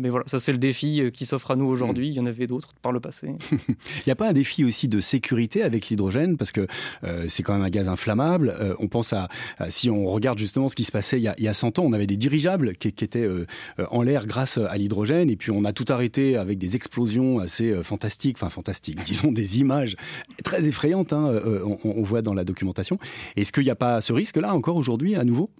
mais 0.00 0.08
voilà, 0.08 0.24
ça 0.28 0.38
c'est 0.38 0.52
le 0.52 0.58
défi 0.58 1.02
euh, 1.02 1.10
qui 1.10 1.26
s'offre 1.26 1.50
à 1.50 1.56
nous 1.56 1.66
aujourd'hui. 1.66 2.08
Il 2.08 2.14
y 2.14 2.20
en 2.20 2.26
avait 2.26 2.46
d'autres 2.46 2.72
par 2.80 2.90
le 2.90 3.00
passé. 3.00 3.34
Il 3.52 4.02
n'y 4.06 4.12
a 4.12 4.16
pas 4.16 4.28
un 4.28 4.32
défi 4.32 4.64
aussi 4.64 4.88
de 4.88 5.00
sécurité 5.00 5.62
avec 5.62 5.88
l'hydrogène? 5.88 6.36
Parce 6.36 6.52
que 6.52 6.66
euh, 7.04 7.26
c'est 7.28 7.42
quand 7.42 7.52
même 7.52 7.64
un 7.64 7.70
gaz 7.70 7.88
inflammable. 7.88 8.39
Euh, 8.48 8.74
on 8.78 8.88
pense 8.88 9.12
à, 9.12 9.28
si 9.68 9.90
on 9.90 10.06
regarde 10.06 10.38
justement 10.38 10.68
ce 10.68 10.74
qui 10.74 10.84
se 10.84 10.92
passait 10.92 11.18
il 11.18 11.22
y 11.22 11.28
a, 11.28 11.34
il 11.38 11.44
y 11.44 11.48
a 11.48 11.54
100 11.54 11.78
ans, 11.78 11.84
on 11.84 11.92
avait 11.92 12.06
des 12.06 12.16
dirigeables 12.16 12.74
qui, 12.74 12.88
étaient 12.88 13.28
en 13.90 14.02
l'air 14.02 14.26
grâce 14.26 14.58
à 14.58 14.76
l'hydrogène 14.76 15.30
et 15.30 15.36
puis 15.36 15.50
on 15.50 15.64
a 15.64 15.72
tout 15.72 15.84
arrêté 15.88 16.36
avec 16.36 16.58
des 16.58 16.76
explosions 16.76 17.38
assez 17.38 17.82
fantastiques, 17.82 18.36
enfin 18.38 18.50
fantastiques, 18.50 19.02
disons 19.04 19.32
des 19.32 19.60
images 19.60 19.96
très 20.44 20.68
effrayantes. 20.68 21.12
Hein, 21.12 21.40
on, 21.64 21.78
on 21.84 22.02
voit 22.02 22.22
dans 22.22 22.34
la 22.34 22.44
documentation. 22.44 22.98
Est-ce 23.36 23.52
qu'il 23.52 23.64
n'y 23.64 23.70
a 23.70 23.76
pas 23.76 24.00
ce 24.00 24.12
risque-là 24.12 24.54
encore 24.54 24.76
aujourd'hui 24.76 25.14
à 25.14 25.24
nouveau? 25.24 25.50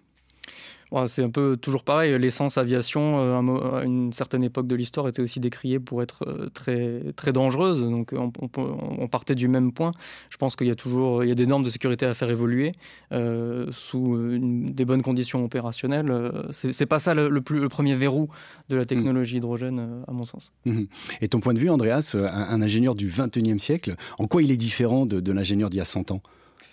C'est 1.07 1.23
un 1.23 1.31
peu 1.31 1.57
toujours 1.57 1.85
pareil. 1.85 2.19
L'essence 2.19 2.59
aviation, 2.59 3.21
euh, 3.21 3.79
à 3.79 3.85
une 3.85 4.13
certaine 4.13 4.43
époque 4.43 4.67
de 4.67 4.75
l'histoire, 4.75 5.09
était 5.09 5.23
aussi 5.23 5.41
décriée 5.41 5.79
pour 5.79 6.03
être 6.03 6.25
euh, 6.27 6.49
très, 6.53 7.13
très 7.17 7.33
dangereuse. 7.33 7.81
Donc 7.81 8.13
on, 8.13 9.09
partait 9.09 9.35
du 9.35 9.49
même 9.49 9.73
point. 9.73 9.91
Je 10.31 10.37
pense 10.37 10.57
qu'il 10.57 10.67
y 10.67 10.71
a 10.71 10.75
toujours 10.75 11.25
il 11.25 11.29
y 11.29 11.33
a 11.33 11.35
des 11.35 11.47
normes 11.47 11.65
de 11.65 11.71
sécurité 11.71 12.07
à 12.07 12.15
faire 12.15 12.31
évoluer 12.31 12.73
euh, 13.13 13.67
sous 13.73 14.19
des 14.39 14.85
bonnes 14.85 15.03
conditions 15.03 15.45
opérationnelles. 15.45 16.13
C'est 16.51 16.87
pas 16.87 16.99
ça 16.99 17.15
le, 17.15 17.41
plus, 17.41 17.61
le, 17.61 17.69
premier 17.69 17.95
verrou 17.95 18.29
de 18.69 18.77
la 18.77 18.85
technologie 18.85 19.37
hydrogène, 19.39 20.03
à 20.07 20.13
mon 20.13 20.25
sens. 20.25 20.53
Mmh. 20.65 20.83
Et 21.21 21.29
ton 21.29 21.41
point 21.41 21.55
de 21.55 21.59
vue, 21.59 21.71
Andreas, 21.71 22.15
un, 22.15 22.63
ingénieur 22.63 22.95
du 22.95 23.11
21e 23.11 23.59
siècle, 23.59 23.95
en 24.19 24.27
quoi 24.27 24.43
il 24.43 24.51
est 24.51 24.57
différent 24.57 25.07
de, 25.07 25.21
de 25.21 25.33
l'ingénieur 25.33 25.71
d'il 25.71 25.79
y 25.79 25.81
a 25.81 25.85
100 25.85 26.11
ans? 26.13 26.23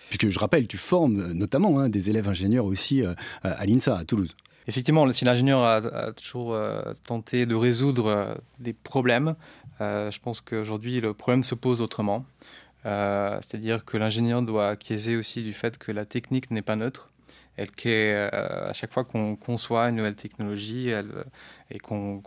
Puisque 0.10 0.30
je 0.30 0.39
rappelle, 0.39 0.67
tu 0.67 0.78
formes 0.78 1.20
euh, 1.20 1.34
notamment 1.34 1.80
hein, 1.80 1.89
des 1.89 2.10
élèves 2.10 2.30
ingénieurs 2.30 2.65
aussi 2.65 3.04
euh, 3.04 3.13
à 3.43 3.65
l'INSA, 3.65 3.98
à 3.98 4.04
Toulouse. 4.04 4.36
Effectivement, 4.67 5.10
si 5.13 5.24
l'ingénieur 5.24 5.63
a, 5.63 6.12
toujours 6.12 6.54
euh, 6.54 6.82
tenté 7.06 7.46
de 7.46 7.56
résoudre 7.56 8.38
des 8.60 8.74
problèmes, 8.74 9.36
je 9.80 10.20
pense 10.20 10.41
qu'aujourd'hui 10.41 11.00
le 11.00 11.13
problème 11.13 11.43
se 11.46 11.56
pose 11.56 11.80
autrement. 11.80 12.26
C'est-à-dire 12.84 13.86
que 13.86 13.96
l'ingénieur 13.96 14.41
doit 14.41 14.70
acquiescer 14.70 15.15
aussi 15.15 15.41
du 15.41 15.54
fait 15.54 15.78
que 15.78 15.93
la 15.93 16.04
technique 16.06 16.52
n'est 16.52 16.62
pas 16.62 16.76
neutre 16.76 17.10
elle, 17.58 17.70
à 18.34 18.72
chaque 18.74 18.93
fois 18.93 19.04
qu'on 19.04 19.36
conçoit 19.36 19.89
une 19.89 19.96
nouvelle 19.96 20.15
technologie 20.15 20.89
elle, 20.89 21.26
et 21.70 21.80
qu'on 21.80 22.22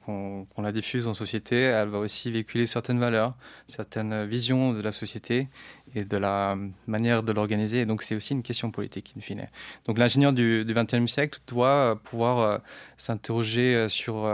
la 0.58 0.72
diffuse 0.72 1.08
en 1.08 1.14
société, 1.14 1.56
elle 1.56 1.88
va 1.88 1.98
aussi 1.98 2.30
véhiculer 2.30 2.66
certaines 2.66 2.98
valeurs, 2.98 3.34
certaines 3.66 4.26
visions 4.26 4.72
de 4.72 4.82
la 4.82 4.92
société 4.92 5.48
et 5.94 6.04
de 6.04 6.16
la 6.16 6.58
manière 6.86 7.22
de 7.22 7.32
l'organiser. 7.32 7.80
Et 7.80 7.86
donc 7.86 8.02
c'est 8.02 8.14
aussi 8.14 8.34
une 8.34 8.42
question 8.42 8.70
politique, 8.70 9.14
in 9.16 9.20
fine. 9.20 9.48
Donc 9.86 9.98
l'ingénieur 9.98 10.32
du 10.32 10.64
XXe 10.68 11.10
siècle 11.10 11.38
doit 11.46 11.98
pouvoir 12.04 12.60
s'interroger 12.96 13.88
sur 13.88 14.28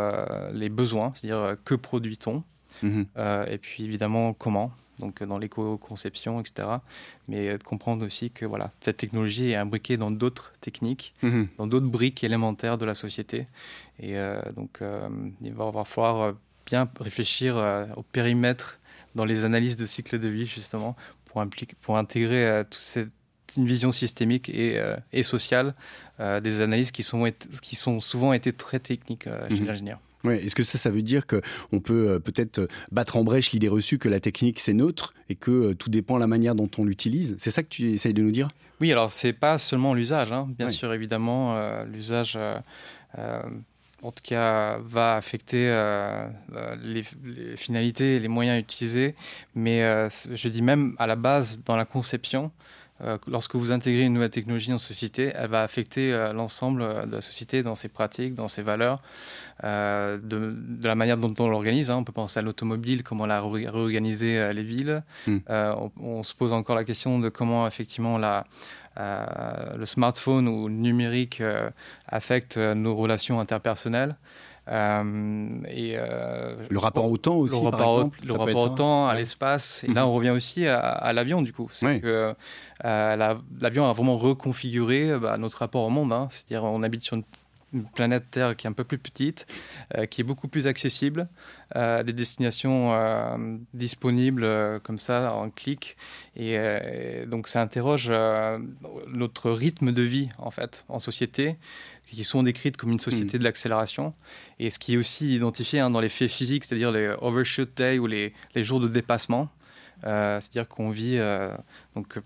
les 0.53 0.69
besoins, 0.69 1.13
c'est-à-dire 1.15 1.57
que 1.65 1.75
produit-on, 1.75 2.43
mhm. 2.83 3.07
et 3.49 3.59
puis 3.59 3.85
évidemment 3.85 4.33
comment 4.33 4.73
donc 4.99 5.21
euh, 5.21 5.27
dans 5.27 5.39
l'éco-conception, 5.39 6.41
etc. 6.41 6.69
Mais 7.29 7.59
de 7.59 7.63
comprendre 7.63 8.05
aussi 8.05 8.31
que 8.31 8.45
voilà, 8.45 8.71
cette 8.81 8.97
technologie 8.97 9.51
est 9.51 9.57
imbriquée 9.57 9.97
dans 9.97 10.11
d'autres 10.11 10.53
techniques, 10.61 11.15
mhm. 11.23 11.49
dans 11.59 11.67
d'autres 11.67 11.87
briques 11.87 12.25
élémentaires 12.25 12.79
de 12.79 12.85
la 12.85 12.95
société. 12.95 13.47
Et 14.01 14.17
euh, 14.17 14.41
donc, 14.55 14.79
euh, 14.83 15.09
il 15.43 15.53
va 15.55 15.85
falloir 15.85 16.35
bien 16.65 16.89
réfléchir 17.01 17.57
au 17.97 18.03
périmètre 18.03 18.79
dans 19.15 19.25
les 19.25 19.45
analyses 19.45 19.77
de 19.77 19.87
cycle 19.87 20.19
de 20.19 20.29
vie, 20.29 20.47
justement, 20.47 20.97
pour, 21.27 21.45
pour 21.81 21.97
intégrer 21.97 22.65
toute 22.71 22.83
cette 22.83 23.11
une 23.57 23.67
vision 23.67 23.91
systémique 23.91 24.51
et, 24.51 24.79
et 25.15 25.23
sociale 25.23 25.75
des 26.19 26.61
analyses 26.61 26.91
qui 26.91 27.03
sont, 27.03 27.27
qui 27.63 27.75
sont 27.75 28.03
souvent 28.03 28.35
été 28.35 28.53
très 28.53 28.81
techniques 28.81 29.29
chez 29.49 29.61
mhm. 29.61 29.67
l'ingénieur. 29.67 29.99
Est-ce 30.35 30.55
que 30.55 30.63
ça, 30.63 30.79
ça 30.79 30.91
veut 30.91 31.03
dire 31.03 31.27
qu'on 31.27 31.81
peut 31.81 32.09
euh, 32.09 32.19
peut-être 32.19 32.61
euh, 32.61 32.69
battre 32.91 33.17
en 33.17 33.25
brèche 33.25 33.53
l'idée 33.53 33.69
reçue 33.69 33.99
que 33.99 34.09
la 34.09 34.21
technique 34.21 34.61
c'est 34.61 34.73
neutre 34.73 35.15
et 35.29 35.35
que 35.35 35.51
euh, 35.51 35.75
tout 35.75 35.91
dépend 35.91 36.17
de 36.17 36.21
la 36.21 36.27
manière 36.27 36.55
dont 36.55 36.71
on 36.79 36.85
l'utilise? 36.85 37.37
C'est 37.39 37.51
ça 37.51 37.63
que 37.63 37.69
tu 37.69 37.91
essayes 37.91 38.15
de 38.15 38.23
nous 38.23 38.31
dire? 38.31 38.49
Oui, 38.81 38.93
alors 38.93 39.11
c'est 39.11 39.33
pas 39.33 39.59
seulement 39.59 39.95
l'usage, 39.95 40.33
hein. 40.33 40.49
bien 40.59 40.69
sûr 40.69 40.93
évidemment 40.93 41.59
l'usage. 41.85 42.39
en 43.17 44.13
tout 44.13 44.23
cas, 44.23 44.77
va 44.85 45.17
affecter 45.17 45.65
les, 46.83 47.03
les, 47.25 47.57
finalités 47.57 48.17
et 48.17 48.21
les 48.21 48.29
moyens 48.29 48.61
utilisés. 48.61 49.15
Mais 49.55 49.81
je 50.11 50.49
dis 50.51 50.61
même 50.61 50.95
à 50.99 51.07
la 51.07 51.17
base, 51.17 51.59
dans 51.65 51.77
la 51.77 51.87
conception, 51.87 52.53
lorsque 53.27 53.55
vous 53.55 53.73
intégrez 53.73 54.05
une 54.05 54.15
nouvelle 54.15 54.31
technologie 54.31 54.73
en 54.73 54.79
société, 54.79 55.33
elle 55.35 55.51
va 55.51 55.63
affecter 55.63 56.13
euh, 56.13 56.33
l'ensemble 56.33 56.83
euh, 56.83 57.07
de 57.07 57.17
la 57.17 57.21
société 57.21 57.63
dans 57.63 57.75
ses 57.75 57.89
pratiques, 57.89 58.35
dans 58.35 58.49
ses 58.49 58.63
valeurs, 58.63 59.03
de, 59.63 60.57
la 60.83 60.95
manière 60.95 61.17
dont 61.17 61.35
on 61.39 61.49
l'organise. 61.49 61.91
Hein. 61.91 61.97
On 61.97 62.05
peut 62.05 62.13
penser 62.13 62.39
à 62.39 62.43
l'automobile, 62.43 63.03
comment 63.03 63.27
la 63.27 63.41
réorganiser 63.41 64.53
les 64.53 64.63
villes. 64.63 65.03
Hmm. 65.27 65.39
On, 65.99 66.23
se 66.23 66.35
pose 66.35 66.53
encore 66.53 66.77
la 66.77 66.85
question 66.85 67.19
de 67.19 67.31
comment 67.31 67.67
effectivement 67.67 68.19
la, 68.19 68.45
le 68.99 69.87
smartphone 69.87 70.47
ou 70.47 70.69
le 70.69 70.75
numérique 70.75 71.43
affecte 72.07 72.59
nos 72.59 72.95
relations 72.95 73.41
interpersonnelles. 73.41 74.17
Euh, 74.69 75.61
et, 75.69 75.95
euh, 75.97 76.57
le 76.69 76.79
rapport 76.79 77.11
au 77.11 77.17
temps 77.17 77.37
aussi, 77.37 77.61
le 77.61 77.69
rapport, 77.69 77.99
exemple, 77.99 78.19
au, 78.23 78.27
le 78.27 78.33
rapport 78.33 78.63
au 78.63 78.69
temps, 78.71 79.09
à 79.09 79.15
l'espace. 79.15 79.85
Et 79.85 79.93
là, 79.93 80.03
mhm. 80.03 80.11
on 80.11 80.15
revient 80.15 80.31
aussi 80.31 80.67
à, 80.67 81.13
l'avion, 81.13 81.43
du 81.43 81.53
coup. 81.53 81.69
C'est 81.71 82.01
que 82.01 82.35
euh, 82.85 83.37
l'avion 83.61 83.89
a 83.89 83.93
vraiment 83.93 84.19
reconfiguré 84.19 85.19
bah, 85.19 85.37
notre 85.39 85.59
rapport 85.59 85.85
au 85.85 85.91
monde. 85.91 86.13
Hein. 86.13 86.29
C'est-à-dire, 86.31 86.65
on 86.65 86.83
habite 86.83 87.03
sur 87.03 87.17
une 87.17 87.25
une 87.73 87.85
planète 87.85 88.31
Terre 88.31 88.57
qui 88.57 88.67
est 88.67 88.71
un 88.71 88.73
peu 88.73 88.85
plus 88.85 88.99
petite, 88.99 89.47
euh, 89.97 90.07
qui 90.07 90.21
est 90.21 90.25
beaucoup 90.25 90.49
plus 90.49 90.67
accessible, 90.67 91.29
euh, 91.75 92.03
des 92.03 92.13
destinations 92.13 92.93
euh, 92.93 93.57
disponibles 93.75 94.81
comme 94.83 94.99
ça 94.99 95.35
en 95.35 95.51
clic. 95.51 95.97
Et 96.37 96.59
donc 97.27 97.49
ça 97.49 97.61
interroge 97.61 98.13
notre 99.09 99.51
rythme 99.51 99.93
de 99.93 100.03
vie 100.03 100.29
en 100.39 100.51
fait 100.51 100.85
en 100.89 100.99
société, 100.99 101.57
qui 102.07 102.23
sont 102.23 102.43
décrites 102.43 102.77
comme 102.77 102.93
une 102.93 103.01
société 103.01 103.37
mm. 103.37 103.41
de 103.41 103.45
l'accélération. 103.45 104.15
Et 104.59 104.71
ce 104.71 104.79
qui 104.79 104.95
est 104.95 104.97
aussi 104.97 105.35
identifié 105.35 105.81
hein, 105.81 105.91
dans 105.91 106.01
les 106.01 106.09
faits 106.09 106.31
physiques, 106.31 106.65
c'est-à-dire 106.65 106.93
les 106.93 107.15
overshoot 107.21 107.69
days 107.77 107.99
ou 107.99 108.07
les, 108.07 108.33
les 108.55 108.65
jours 108.65 108.81
de 108.81 108.89
dépassement. 108.89 109.49
c'est-à-dire 110.03 110.69
qu'on 110.69 110.91
vit 110.91 111.19
donc 111.95 112.19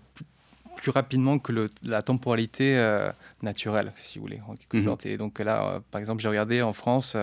plus 0.81 0.91
rapidement 0.91 1.37
que 1.37 1.51
le, 1.51 1.69
la 1.83 2.01
temporalité 2.01 2.75
euh, 2.75 3.11
naturelle, 3.43 3.93
si 3.95 4.17
vous 4.17 4.25
voulez, 4.25 4.41
en 4.47 4.55
quelque 4.55 4.77
mhm. 4.77 4.83
sorte. 4.83 5.05
Et 5.05 5.15
donc 5.15 5.39
là, 5.39 5.63
euh, 5.63 5.79
par 5.91 6.01
exemple, 6.01 6.21
j'ai 6.23 6.27
regardé 6.27 6.63
en 6.63 6.73
France, 6.73 7.15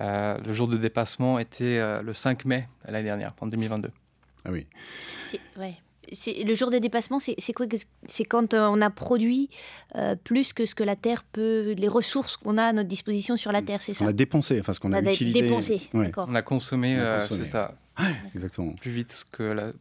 euh, 0.00 0.36
le 0.44 0.52
jour 0.52 0.66
de 0.66 0.76
dépassement 0.76 1.38
était 1.38 1.80
le 2.02 2.12
5 2.12 2.44
mai 2.44 2.68
l'année 2.86 3.04
dernière, 3.04 3.32
en 3.40 3.46
2022. 3.46 3.90
Ah 4.44 4.50
oui. 4.50 4.66
Ouais. 5.56 5.74
Le 6.44 6.54
jour 6.54 6.70
de 6.72 6.78
dépassement, 6.78 7.20
c'est 7.20 7.52
quoi 7.52 7.66
C'est 8.06 8.24
quand 8.24 8.54
on 8.54 8.80
a 8.80 8.90
produit 8.90 9.48
plus 10.24 10.52
que 10.52 10.66
ce 10.66 10.74
que 10.74 10.82
la 10.82 10.96
Terre 10.96 11.22
peut, 11.22 11.74
les 11.78 11.86
ressources 11.86 12.36
qu'on 12.36 12.58
a 12.58 12.64
à 12.64 12.72
notre 12.72 12.88
disposition 12.88 13.36
sur 13.36 13.52
la 13.52 13.62
Terre, 13.62 13.80
c'est 13.82 13.94
ça 13.94 14.04
On 14.04 14.08
a 14.08 14.12
dépensé, 14.12 14.58
enfin 14.58 14.72
ce 14.72 14.80
qu'on 14.80 14.92
a, 14.92 14.98
a, 14.98 15.02
utilisé. 15.02 15.42
Dépensé, 15.42 15.82
On 15.94 16.34
a 16.34 16.42
consommé, 16.42 16.98
c'est 17.20 17.44
ça 17.44 17.76
exactement. 18.34 18.74
Plus 18.80 18.90
vite 18.90 19.24
que 19.32 19.72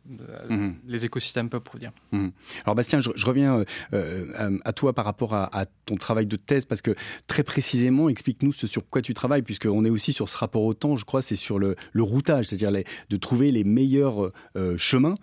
mhm. 0.50 0.76
les 0.88 1.06
écosystèmes 1.06 1.50
peuvent 1.50 1.62
produire. 1.62 1.92
Mhm. 2.12 2.32
Alors 2.66 2.76
Bastien, 2.76 3.00
je, 3.02 3.26
reviens 3.26 3.60
euh, 3.60 3.66
euh, 3.94 4.58
à 4.66 4.74
toi 4.74 4.94
par 4.94 5.06
rapport 5.06 5.34
à, 5.34 5.66
ton 5.86 5.96
travail 5.96 6.26
de 6.26 6.36
thèse, 6.36 6.66
parce 6.66 6.82
que 6.82 6.96
très 7.28 7.44
précisément, 7.44 8.10
explique-nous 8.10 8.52
ce 8.52 8.68
sur 8.68 8.88
quoi 8.90 9.02
tu 9.02 9.14
travailles, 9.14 9.42
puisqu'on 9.42 9.86
est 9.86 9.90
aussi 9.90 10.14
sur 10.14 10.30
ce 10.30 10.38
rapport 10.38 10.64
au 10.64 10.74
temps, 10.74 10.96
je 10.96 11.06
crois, 11.06 11.22
c'est 11.22 11.36
sur 11.36 11.60
le, 11.60 11.76
routage, 11.96 12.46
c'est-à-dire 12.48 12.72
de 13.10 13.18
trouver 13.18 13.52
les 13.52 13.64
meilleurs 13.64 14.32
euh, 14.56 14.78
chemins 14.78 15.16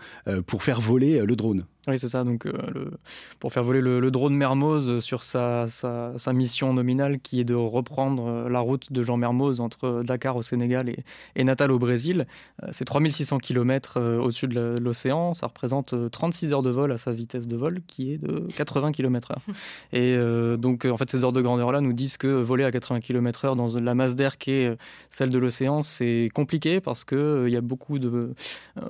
pour 0.46 0.62
faire 0.62 0.80
voler 0.80 1.24
le 1.24 1.36
drone. 1.36 1.66
Oui, 1.86 1.98
c'est 1.98 2.08
ça. 2.08 2.24
Donc, 2.24 2.44
le, 2.44 2.90
pour 3.38 3.52
faire 3.52 3.62
voler 3.62 3.80
le, 3.80 4.10
drone 4.10 4.34
Mermoz 4.34 5.00
sur 5.00 5.22
sa, 5.22 5.68
sa, 5.68 6.12
sa, 6.16 6.32
mission 6.32 6.72
nominale, 6.72 7.20
qui 7.20 7.40
est 7.40 7.44
de 7.44 7.54
reprendre 7.54 8.48
la 8.48 8.60
route 8.60 8.92
de 8.92 9.02
Jean 9.02 9.16
Mermoz 9.16 9.60
entre 9.60 10.02
Dakar 10.02 10.36
au 10.36 10.42
Sénégal 10.42 10.88
et, 10.88 11.04
et 11.36 11.44
Natal 11.44 11.70
au 11.70 11.78
Brésil, 11.78 12.26
c'est 12.72 12.84
3600 12.84 13.38
km 13.38 13.96
euh, 13.96 14.20
au-dessus 14.20 14.48
de 14.48 14.76
l'océan, 14.80 15.34
ça 15.34 15.46
représente 15.46 15.94
36 16.10 16.46
euh, 16.46 16.54
heures 16.54 16.62
de 16.62 16.70
vol 16.70 16.92
à 16.92 16.96
sa 16.96 17.12
vitesse 17.12 17.46
de 17.46 17.56
vol 17.56 17.80
qui 17.86 18.12
est 18.12 18.18
de 18.18 18.46
80 18.56 18.92
km/h. 18.92 19.36
Et 19.92 20.14
euh, 20.16 20.56
donc, 20.56 20.84
en 20.84 20.96
fait, 20.96 21.10
ces 21.10 21.24
heures 21.24 21.32
de 21.32 21.42
grandeur-là 21.42 21.80
nous 21.80 21.92
disent 21.92 22.16
que 22.16 22.26
voler 22.26 22.64
à 22.64 22.70
80 22.70 23.00
km/h 23.00 23.56
dans 23.56 23.68
la 23.78 23.94
masse 23.94 24.16
d'air 24.16 24.38
qui 24.38 24.52
est 24.52 24.76
celle 25.10 25.30
de 25.30 25.38
l'océan, 25.38 25.82
c'est 25.82 26.28
compliqué 26.34 26.80
parce 26.80 27.04
que 27.04 27.44
il 27.46 27.52
y 27.52 27.56
a 27.56 27.60
beaucoup 27.60 27.98
de, 27.98 28.34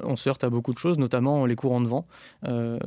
on 0.02 0.16
se 0.16 0.28
heurte 0.28 0.44
à 0.44 0.50
beaucoup 0.50 0.72
de 0.72 0.78
choses, 0.78 0.98
notamment 0.98 1.46
les 1.46 1.56
courants 1.56 1.80
de 1.80 1.88
vent 1.88 2.06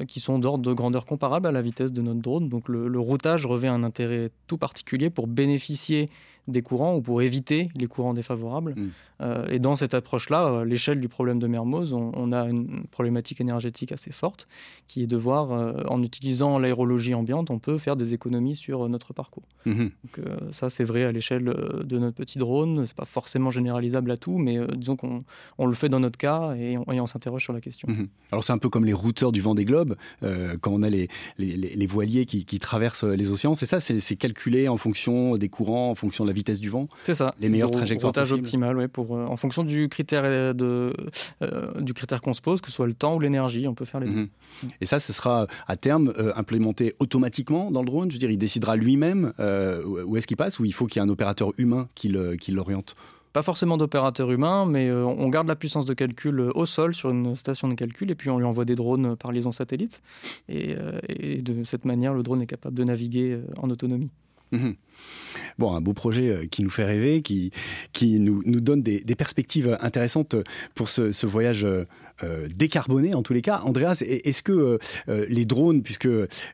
qui 0.08 0.20
sont 0.20 0.40
d'ordre 0.40 0.64
de 0.64 0.74
grandeur 0.74 1.06
comparable 1.06 1.48
à 1.48 1.52
la 1.52 1.62
vitesse 1.62 1.92
de 1.92 2.02
notre 2.02 2.22
drone. 2.22 2.50
Donc, 2.50 2.70
le, 2.70 2.88
le 2.88 3.00
routage 3.00 3.46
revêt 3.46 3.68
un 3.68 3.84
intérêt 3.84 4.32
tout 4.48 4.58
particulier 4.58 5.10
pour 5.10 5.28
bénéficier 5.28 6.10
des 6.52 6.62
courants 6.62 6.96
ou 6.96 7.02
pour 7.02 7.22
éviter 7.22 7.70
les 7.76 7.88
courants 7.88 8.14
défavorables. 8.14 8.74
Mm. 8.76 8.90
Euh, 9.22 9.46
et 9.50 9.60
dans 9.60 9.76
cette 9.76 9.94
approche-là, 9.94 10.40
à 10.40 10.50
euh, 10.50 10.66
l'échelle 10.66 11.02
du 11.02 11.10
problème 11.10 11.40
de 11.40 11.48
Mermoz, 11.48 11.94
on, 11.94 12.32
a 12.32 12.44
une 12.44 12.86
problématique 12.92 13.42
énergétique 13.42 13.92
assez 13.92 14.12
forte 14.12 14.48
qui 14.88 15.04
est 15.04 15.08
de 15.08 15.18
voir, 15.18 15.52
euh, 15.52 15.84
en 15.88 16.02
utilisant 16.04 16.58
l'aérologie 16.58 17.14
ambiante, 17.14 17.50
on 17.50 17.60
peut 17.60 17.78
faire 17.78 17.96
des 17.96 18.14
économies 18.14 18.56
sur 18.56 18.88
notre 18.88 19.14
parcours. 19.14 19.44
Mm-hmm. 19.66 19.78
Donc, 19.78 20.26
ça, 20.52 20.70
c'est 20.70 20.84
vrai 20.84 21.04
à 21.04 21.12
l'échelle 21.12 21.44
de 21.44 22.00
notre 22.00 22.16
petit 22.16 22.38
drone. 22.38 22.86
C'est 22.86 22.96
pas 22.96 23.06
forcément 23.06 23.52
généralisable 23.52 24.12
à 24.12 24.18
tout, 24.18 24.38
mais 24.38 24.60
disons 24.76 24.96
qu'on 24.96 25.24
on 25.58 25.66
le 25.66 25.74
fait 25.74 25.90
dans 25.90 26.00
notre 26.00 26.18
cas 26.18 26.54
et 26.56 26.78
on, 26.78 27.08
s'interroge 27.08 27.44
sur 27.44 27.54
la 27.54 27.62
question. 27.62 27.88
Mm-hmm. 27.88 28.08
Alors, 28.32 28.44
c'est 28.44 28.54
un 28.54 28.58
peu 28.58 28.70
comme 28.70 28.86
les 28.86 28.94
routeurs 28.94 29.32
du 29.32 29.42
vent 29.42 29.56
des 29.56 29.66
globes, 29.66 29.96
quand 30.22 30.72
on 30.72 30.84
a 30.84 30.90
les, 30.90 31.08
les, 31.38 31.56
les 31.56 31.88
voiliers 31.88 32.26
qui, 32.26 32.46
qui, 32.46 32.60
traversent 32.60 33.04
les 33.04 33.32
océans. 33.32 33.56
C'est 33.56 33.66
ça, 33.66 33.80
c'est 33.80 34.16
calculé 34.16 34.68
en 34.68 34.78
fonction 34.78 35.38
des 35.38 35.50
courants, 35.50 35.90
en 35.90 35.96
fonction 35.96 36.24
de 36.24 36.30
la 36.30 36.34
vitesse 36.40 36.60
du 36.60 36.70
vent. 36.70 36.88
C'est 37.04 37.16
ça. 37.16 37.36
Les 37.40 37.50
meilleures 37.50 37.72
trajectoires 37.72 38.14
optimal, 38.32 38.78
ouais, 38.78 38.88
pour 38.88 39.16
euh, 39.16 39.26
en 39.26 39.38
fonction 39.38 39.64
du 39.64 39.90
critère 39.90 40.24
de 40.56 40.94
euh, 41.42 41.82
du 41.82 41.94
critère 41.94 42.22
qu'on 42.22 42.34
se 42.34 42.42
pose, 42.42 42.62
que 42.62 42.68
ce 42.68 42.74
soit 42.74 42.88
le 42.88 42.94
temps 42.94 43.16
ou 43.16 43.20
l'énergie, 43.20 43.68
on 43.68 43.76
peut 43.76 43.86
faire 43.86 44.00
les 44.00 44.08
deux. 44.08 44.14
Mhm. 44.14 44.30
Et 44.82 44.86
ça, 44.86 45.00
ce 45.00 45.14
sera 45.14 45.48
à 45.68 45.76
terme 45.76 46.14
euh, 46.18 46.32
implémenté 46.36 46.96
automatiquement 47.00 47.72
dans 47.72 47.82
le 47.82 47.88
drone? 47.88 48.10
Je 48.10 48.16
veux 48.16 48.20
dire, 48.20 48.32
il 48.32 48.38
décidera 48.38 48.76
lui-même 48.76 49.34
où 50.06 50.18
est-ce 50.18 50.28
qu'il 50.28 50.38
passe, 50.38 50.60
ou 50.60 50.66
il 50.66 50.74
faut 50.74 50.88
qu'il 50.88 51.02
y 51.02 51.06
ait 51.06 51.08
un 51.08 51.12
opérateur 51.12 51.52
humain 51.58 51.88
qui 51.96 52.10
l'oriente? 52.10 52.96
pas 53.32 53.44
forcément 53.44 53.78
d'opérateur 53.78 54.32
humain, 54.32 54.66
mais 54.66 54.92
on 54.92 55.30
garde 55.30 55.48
la 55.48 55.56
puissance 55.56 55.86
de 55.86 55.94
calcul 55.94 56.40
au 56.40 56.66
sol 56.66 56.96
sur 56.96 57.12
une 57.12 57.36
station 57.36 57.68
de 57.68 57.76
calcul 57.76 58.10
et 58.10 58.16
puis 58.16 58.32
on 58.32 58.40
lui 58.40 58.46
envoie 58.46 58.66
des 58.66 58.74
drones 58.74 59.16
par 59.16 59.32
liaison 59.32 59.52
satellite. 59.52 60.02
Et, 60.48 60.76
et 61.08 61.42
de 61.44 61.64
cette 61.64 61.86
manière, 61.86 62.16
le 62.16 62.24
drone 62.24 62.42
est 62.42 62.48
capable 62.48 62.76
de 62.76 62.84
naviguer 62.84 63.40
en 63.58 63.70
autonomie. 63.70 64.10
Mhm. 64.52 64.76
Bon, 65.58 65.74
un 65.74 65.82
beau 65.82 65.94
projet 65.94 66.30
euh, 66.30 66.46
qui 66.48 66.64
nous 66.64 66.70
fait 66.70 66.86
rêver, 66.86 67.22
qui, 67.22 67.52
nous, 68.02 68.42
nous 68.46 68.60
donne 68.60 68.82
des, 68.82 69.16
perspectives 69.16 69.78
intéressantes 69.82 70.36
pour 70.76 70.90
ce, 70.90 71.26
voyage 71.26 71.66
euh, 72.24 72.48
décarboné 72.54 73.16
en 73.16 73.22
tous 73.22 73.34
les 73.34 73.42
cas. 73.42 73.62
Andreas, 73.64 74.04
est-ce 74.06 74.44
que 74.44 74.80
les 75.08 75.46
drones, 75.46 75.82
puisque 75.82 76.08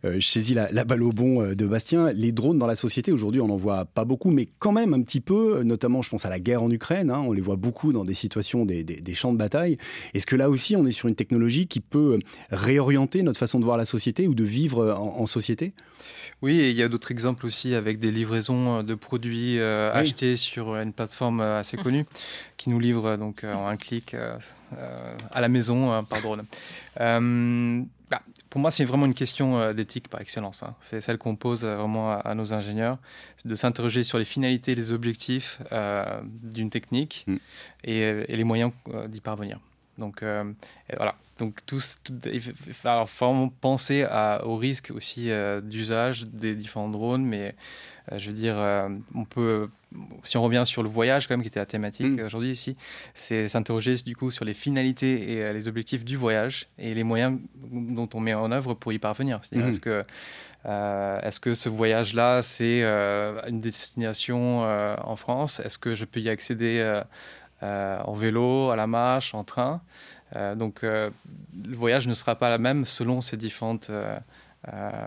je 0.03 0.19
saisis 0.19 0.53
la, 0.53 0.71
la, 0.71 0.83
balle 0.85 1.03
au 1.03 1.11
bon 1.11 1.53
de 1.53 1.65
Bastien, 1.65 2.11
les 2.11 2.31
drones 2.31 2.57
dans 2.57 2.67
la 2.67 2.75
société 2.75 3.11
aujourd'hui, 3.11 3.41
on 3.41 3.47
n'en 3.47 3.57
voit 3.57 3.85
pas 3.85 4.05
beaucoup, 4.05 4.31
mais 4.31 4.47
quand 4.59 4.71
même 4.71 4.93
un 4.93 5.01
petit 5.01 5.21
peu, 5.21 5.63
notamment 5.63 6.01
je 6.01 6.09
pense 6.09 6.25
à 6.25 6.29
la 6.29 6.39
guerre 6.39 6.63
en 6.63 6.71
Ukraine, 6.71 7.09
hein, 7.09 7.21
on 7.25 7.31
les 7.31 7.41
voit 7.41 7.55
beaucoup 7.55 7.93
dans 7.93 8.05
des 8.05 8.13
situations, 8.13 8.65
des, 8.65 8.83
des, 8.83 9.13
champs 9.13 9.33
de 9.33 9.37
bataille. 9.37 9.77
Est-ce 10.13 10.25
que 10.25 10.35
là 10.35 10.49
aussi, 10.49 10.75
on 10.75 10.85
est 10.85 10.91
sur 10.91 11.07
une 11.07 11.15
technologie 11.15 11.67
qui 11.67 11.79
peut 11.79 12.19
réorienter 12.49 13.23
notre 13.23 13.39
façon 13.39 13.59
de 13.59 13.65
voir 13.65 13.77
la 13.77 13.85
société 13.85 14.27
ou 14.27 14.35
de 14.35 14.43
vivre 14.43 14.93
en, 14.93 15.21
en 15.21 15.25
société? 15.25 15.73
Oui, 16.41 16.59
et 16.59 16.69
il 16.69 16.75
y 16.75 16.83
a 16.83 16.89
d'autres 16.89 17.11
exemples 17.11 17.45
aussi 17.45 17.75
avec 17.75 17.99
des 17.99 18.11
livraisons 18.11 18.79
euh, 18.79 18.83
de 18.83 18.93
produits 18.93 19.59
euh, 19.59 19.91
achetés 19.93 20.35
sur 20.35 20.75
une 20.75 20.93
plateforme 20.93 21.41
euh, 21.41 21.59
assez 21.59 21.77
connue 21.77 22.05
qui 22.57 22.69
nous 22.69 22.79
livre 22.79 23.15
donc 23.15 23.43
en 23.43 23.67
un 23.67 23.77
clic 23.77 24.15
à 25.31 25.41
la 25.41 25.47
maison 25.47 26.03
par 26.03 26.21
drone. 26.21 26.45
Bah, 26.97 28.21
pour 28.51 28.61
moi, 28.61 28.69
c'est 28.69 28.85
vraiment 28.85 29.07
une 29.07 29.15
question 29.15 29.73
d'éthique 29.73 30.09
par 30.09 30.21
excellence. 30.21 30.61
Hein. 30.61 30.75
C'est 30.79 31.01
celle 31.01 31.17
qu'on 31.17 31.35
pose 31.35 31.65
vraiment 31.65 32.11
à, 32.11 32.35
nos 32.35 32.53
ingénieurs, 32.53 32.99
c'est 33.35 33.47
de 33.47 33.55
s'interroger 33.55 34.03
sur 34.03 34.19
les 34.19 34.25
finalités 34.25 34.75
les 34.75 34.91
objectifs 34.91 35.59
d'une 36.43 36.69
technique 36.69 37.25
mm. 37.27 37.35
et, 37.83 37.99
et, 37.99 38.37
les 38.37 38.43
moyens 38.43 38.71
d'y 39.07 39.21
parvenir. 39.21 39.59
Donc 39.97 40.23
voilà, 40.95 41.15
donc, 41.37 41.65
tous, 41.65 41.97
il 42.31 42.41
va 42.83 43.03
vraiment 43.03 43.49
penser 43.49 44.03
à, 44.03 44.45
au 44.45 44.55
risque 44.55 44.91
aussi 44.95 45.29
euh, 45.29 45.59
d'usage 45.59 46.23
des 46.23 46.55
différents 46.55 46.87
drones, 46.87 47.25
mais 47.25 47.55
euh, 48.11 48.19
je 48.19 48.27
veux 48.27 48.35
dire, 48.35 48.55
euh, 48.57 48.87
on 49.13 49.25
peut, 49.25 49.69
si 50.23 50.37
on 50.37 50.43
revient 50.43 50.63
sur 50.65 50.83
le 50.83 50.89
voyage, 50.89 51.27
quand 51.27 51.33
même, 51.33 51.41
qui 51.41 51.47
était 51.47 51.59
la 51.59 51.65
thématique 51.65 52.19
mm. 52.19 52.25
aujourd'hui 52.25 52.51
ici, 52.51 52.75
c'est 53.13 53.47
s'interroger 53.47 53.95
du 54.05 54.15
coup 54.15 54.31
sur 54.31 54.45
les 54.45 54.53
finalités 54.53 55.33
et 55.33 55.53
les 55.53 55.67
objectifs 55.67 56.05
du 56.05 56.17
voyage 56.17 56.67
et 56.77 56.93
les 56.93 57.03
moyens 57.03 57.39
dont 57.71 58.09
on 58.13 58.19
met 58.19 58.33
en 58.33 58.51
œuvre 58.51 58.73
pour 58.73 58.93
y 58.93 58.99
parvenir. 58.99 59.39
C'est-à-dire, 59.41 59.67
mm. 59.67 59.69
est-ce 59.69 59.79
que 59.79 60.05
est-ce 60.67 61.39
que 61.39 61.53
ce 61.53 61.69
voyage-là, 61.69 62.41
c'est 62.41 62.83
une 62.83 63.61
destination 63.61 64.61
en 64.61 65.15
France? 65.15 65.59
Est-ce 65.59 65.77
que 65.77 65.93
je 65.93 66.05
peux 66.05 66.19
y 66.19 66.29
accéder 66.29 67.01
en 67.61 68.13
vélo, 68.13 68.71
à 68.71 68.75
la 68.75 68.87
marche, 68.87 69.35
en 69.35 69.43
train? 69.43 69.81
Euh, 70.35 70.55
donc 70.55 70.83
euh, 70.83 71.09
le 71.65 71.75
voyage 71.75 72.07
ne 72.07 72.13
sera 72.13 72.35
pas 72.35 72.49
la 72.49 72.57
même 72.57 72.85
selon 72.85 73.21
ces 73.21 73.37
différents 73.37 73.79
euh, 73.89 74.17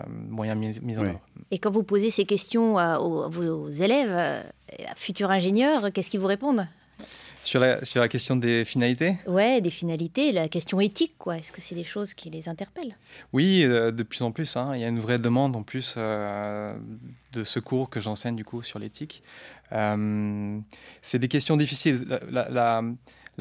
moyens 0.07 0.81
mis, 0.81 0.97
en 0.97 1.01
œuvre. 1.01 1.21
Et 1.51 1.57
quand 1.57 1.71
vous 1.71 1.83
posez 1.83 2.09
ces 2.09 2.25
questions 2.25 2.77
à, 2.77 2.97
vos 2.97 3.69
élèves, 3.69 4.43
futurs 4.95 5.31
ingénieurs, 5.31 5.91
qu'est-ce 5.91 6.09
qu'ils 6.09 6.19
vous 6.19 6.27
répondent? 6.27 6.67
Sur 7.43 7.61
la, 7.61 7.83
sur 7.85 8.01
la, 8.01 8.09
question 8.09 8.35
des 8.35 8.65
finalités? 8.65 9.15
Ouais, 9.25 9.61
des 9.61 9.69
finalités, 9.69 10.33
la 10.33 10.49
question 10.49 10.81
éthique, 10.81 11.15
quoi. 11.17 11.37
Est-ce 11.37 11.53
que 11.53 11.61
c'est 11.61 11.73
des 11.73 11.85
choses 11.85 12.13
qui 12.13 12.29
les 12.29 12.49
interpellent? 12.49 12.97
Oui, 13.31 13.63
de 13.63 14.03
plus 14.03 14.21
en 14.21 14.31
plus. 14.31 14.57
Hein. 14.57 14.71
Il 14.75 14.81
y 14.81 14.83
a 14.83 14.89
une 14.89 14.99
vraie 14.99 15.19
demande 15.19 15.55
en 15.55 15.63
plus 15.63 15.95
de 15.97 17.43
secours 17.43 17.89
que 17.89 18.01
j'enseigne 18.01 18.35
du 18.35 18.43
coup 18.43 18.61
sur 18.61 18.77
l'éthique. 18.77 19.23
c'est 19.71 21.19
des 21.19 21.27
questions 21.29 21.55
difficiles. 21.57 22.19
la, 22.29 22.49
la 22.49 22.83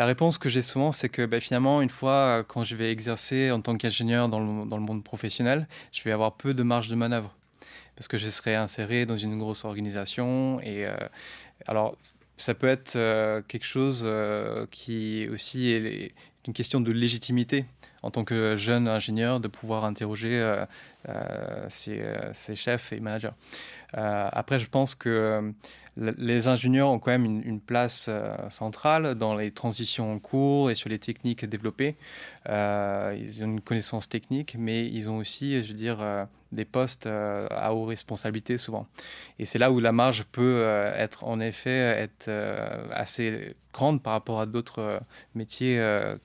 réponse 0.04 0.38
que 0.38 0.48
j'ai 0.48 0.62
souvent, 0.62 0.92
c'est 0.92 1.08
que 1.08 1.26
bah, 1.26 1.40
finalement, 1.40 1.82
une 1.82 1.88
fois, 1.88 2.12
euh, 2.12 2.42
quand 2.46 2.62
je 2.62 2.76
vais 2.76 2.92
exercer 2.92 3.50
en 3.50 3.60
tant 3.60 3.76
qu'ingénieur 3.76 4.28
dans 4.28 4.38
le, 4.38 4.68
dans 4.68 4.76
le, 4.76 4.82
monde 4.82 5.02
professionnel, 5.02 5.66
je 5.92 6.02
vais 6.04 6.12
avoir 6.12 6.36
peu 6.36 6.54
de 6.54 6.62
marge 6.62 6.88
de 6.88 6.94
manœuvre. 6.94 7.34
Parce 7.96 8.06
que 8.06 8.16
je 8.16 8.28
serai 8.28 8.54
inséré 8.54 9.06
dans 9.06 9.16
une 9.16 9.38
grosse 9.38 9.64
organisation. 9.64 10.60
Et 10.60 10.86
euh, 10.86 10.94
alors, 11.66 11.96
ça 12.36 12.54
peut 12.54 12.68
être 12.68 12.94
euh, 12.94 13.42
quelque 13.48 13.66
chose 13.66 14.08
qui 14.70 15.28
aussi 15.32 15.70
est 15.70 16.12
une 16.46 16.52
question 16.52 16.80
de 16.80 16.92
légitimité 16.92 17.64
en 18.02 18.12
tant 18.12 18.24
que 18.24 18.54
jeune 18.54 18.86
ingénieur 18.86 19.40
de 19.40 19.48
pouvoir 19.48 19.84
interroger 19.84 20.40
ses, 21.68 22.00
ses, 22.32 22.54
chefs 22.54 22.92
et 22.92 23.00
managers. 23.00 23.32
après, 23.92 24.60
je 24.60 24.68
pense 24.70 24.94
que 24.94 25.52
les 25.98 26.48
ingénieurs 26.48 26.88
ont 26.88 26.98
quand 26.98 27.10
même 27.10 27.24
une, 27.24 27.60
place 27.60 28.06
euh, 28.08 28.36
centrale 28.50 29.16
dans 29.16 29.34
les 29.34 29.50
transitions 29.50 30.12
en 30.12 30.18
cours 30.18 30.70
et 30.70 30.74
sur 30.74 30.88
les 30.88 30.98
techniques 30.98 31.44
développées. 31.44 31.96
Euh, 32.48 33.16
ils 33.18 33.42
ont 33.42 33.46
une 33.46 33.60
connaissance 33.60 34.08
technique, 34.08 34.54
mais 34.58 34.86
ils 34.86 35.10
ont 35.10 35.18
aussi, 35.18 35.60
je 35.60 35.68
veux 35.68 35.78
dire, 35.78 36.00
euh, 36.00 36.24
des 36.52 36.64
postes 36.64 37.06
à 37.06 37.74
haute 37.74 37.88
responsabilité 37.88 38.56
souvent. 38.56 38.86
Et 39.38 39.44
c'est 39.44 39.58
là 39.58 39.70
où 39.70 39.80
la 39.80 39.92
marge 39.92 40.24
peut 40.24 40.64
être 40.96 41.24
en 41.24 41.40
effet 41.40 41.70
être 41.70 42.30
assez 42.90 43.54
grande 43.74 44.02
par 44.02 44.14
rapport 44.14 44.40
à 44.40 44.46
d'autres 44.46 45.02
métiers 45.34 45.78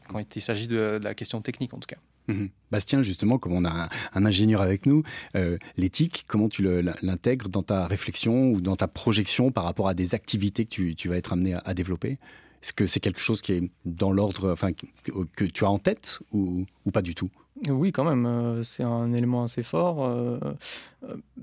quand 0.07 0.35
il 0.35 0.41
s'agit 0.41 0.67
de 0.67 0.97
la 1.03 1.13
question 1.13 1.41
technique 1.41 1.73
en 1.73 1.79
tout 1.79 1.87
cas. 1.87 1.97
Mhm. 2.27 2.49
Bastien, 2.71 3.01
justement, 3.03 3.37
comme 3.37 3.53
on 3.53 3.65
a 3.65 3.89
un, 4.13 4.25
ingénieur 4.25 4.61
avec 4.61 4.85
nous, 4.85 5.03
euh, 5.35 5.57
l'éthique, 5.77 6.25
comment 6.27 6.49
tu 6.49 6.63
l'intègres 7.01 7.49
dans 7.49 7.63
ta 7.63 7.87
réflexion 7.87 8.51
ou 8.51 8.61
dans 8.61 8.75
ta 8.75 8.87
projection 8.87 9.51
par 9.51 9.63
rapport 9.63 9.87
à 9.87 9.93
des 9.93 10.15
activités 10.15 10.65
que 10.65 10.93
tu, 10.93 11.07
vas 11.07 11.17
être 11.17 11.33
amené 11.33 11.55
à, 11.65 11.73
développer? 11.73 12.17
Est-ce 12.61 12.73
que 12.73 12.87
c'est 12.87 12.99
quelque 12.99 13.19
chose 13.19 13.41
qui 13.41 13.53
est 13.53 13.69
dans 13.85 14.11
l'ordre, 14.11 14.51
enfin, 14.51 14.71
que, 14.71 15.45
tu 15.45 15.65
as 15.65 15.69
en 15.69 15.77
tête 15.77 16.19
ou 16.31 16.65
pas 16.91 17.01
du 17.01 17.13
tout? 17.13 17.29
Oui, 17.69 17.91
quand 17.91 18.03
même, 18.03 18.25
euh, 18.25 18.63
c'est 18.63 18.83
un 18.83 19.13
élément 19.13 19.43
assez 19.43 19.61
fort. 19.61 20.03
Euh, 20.03 20.39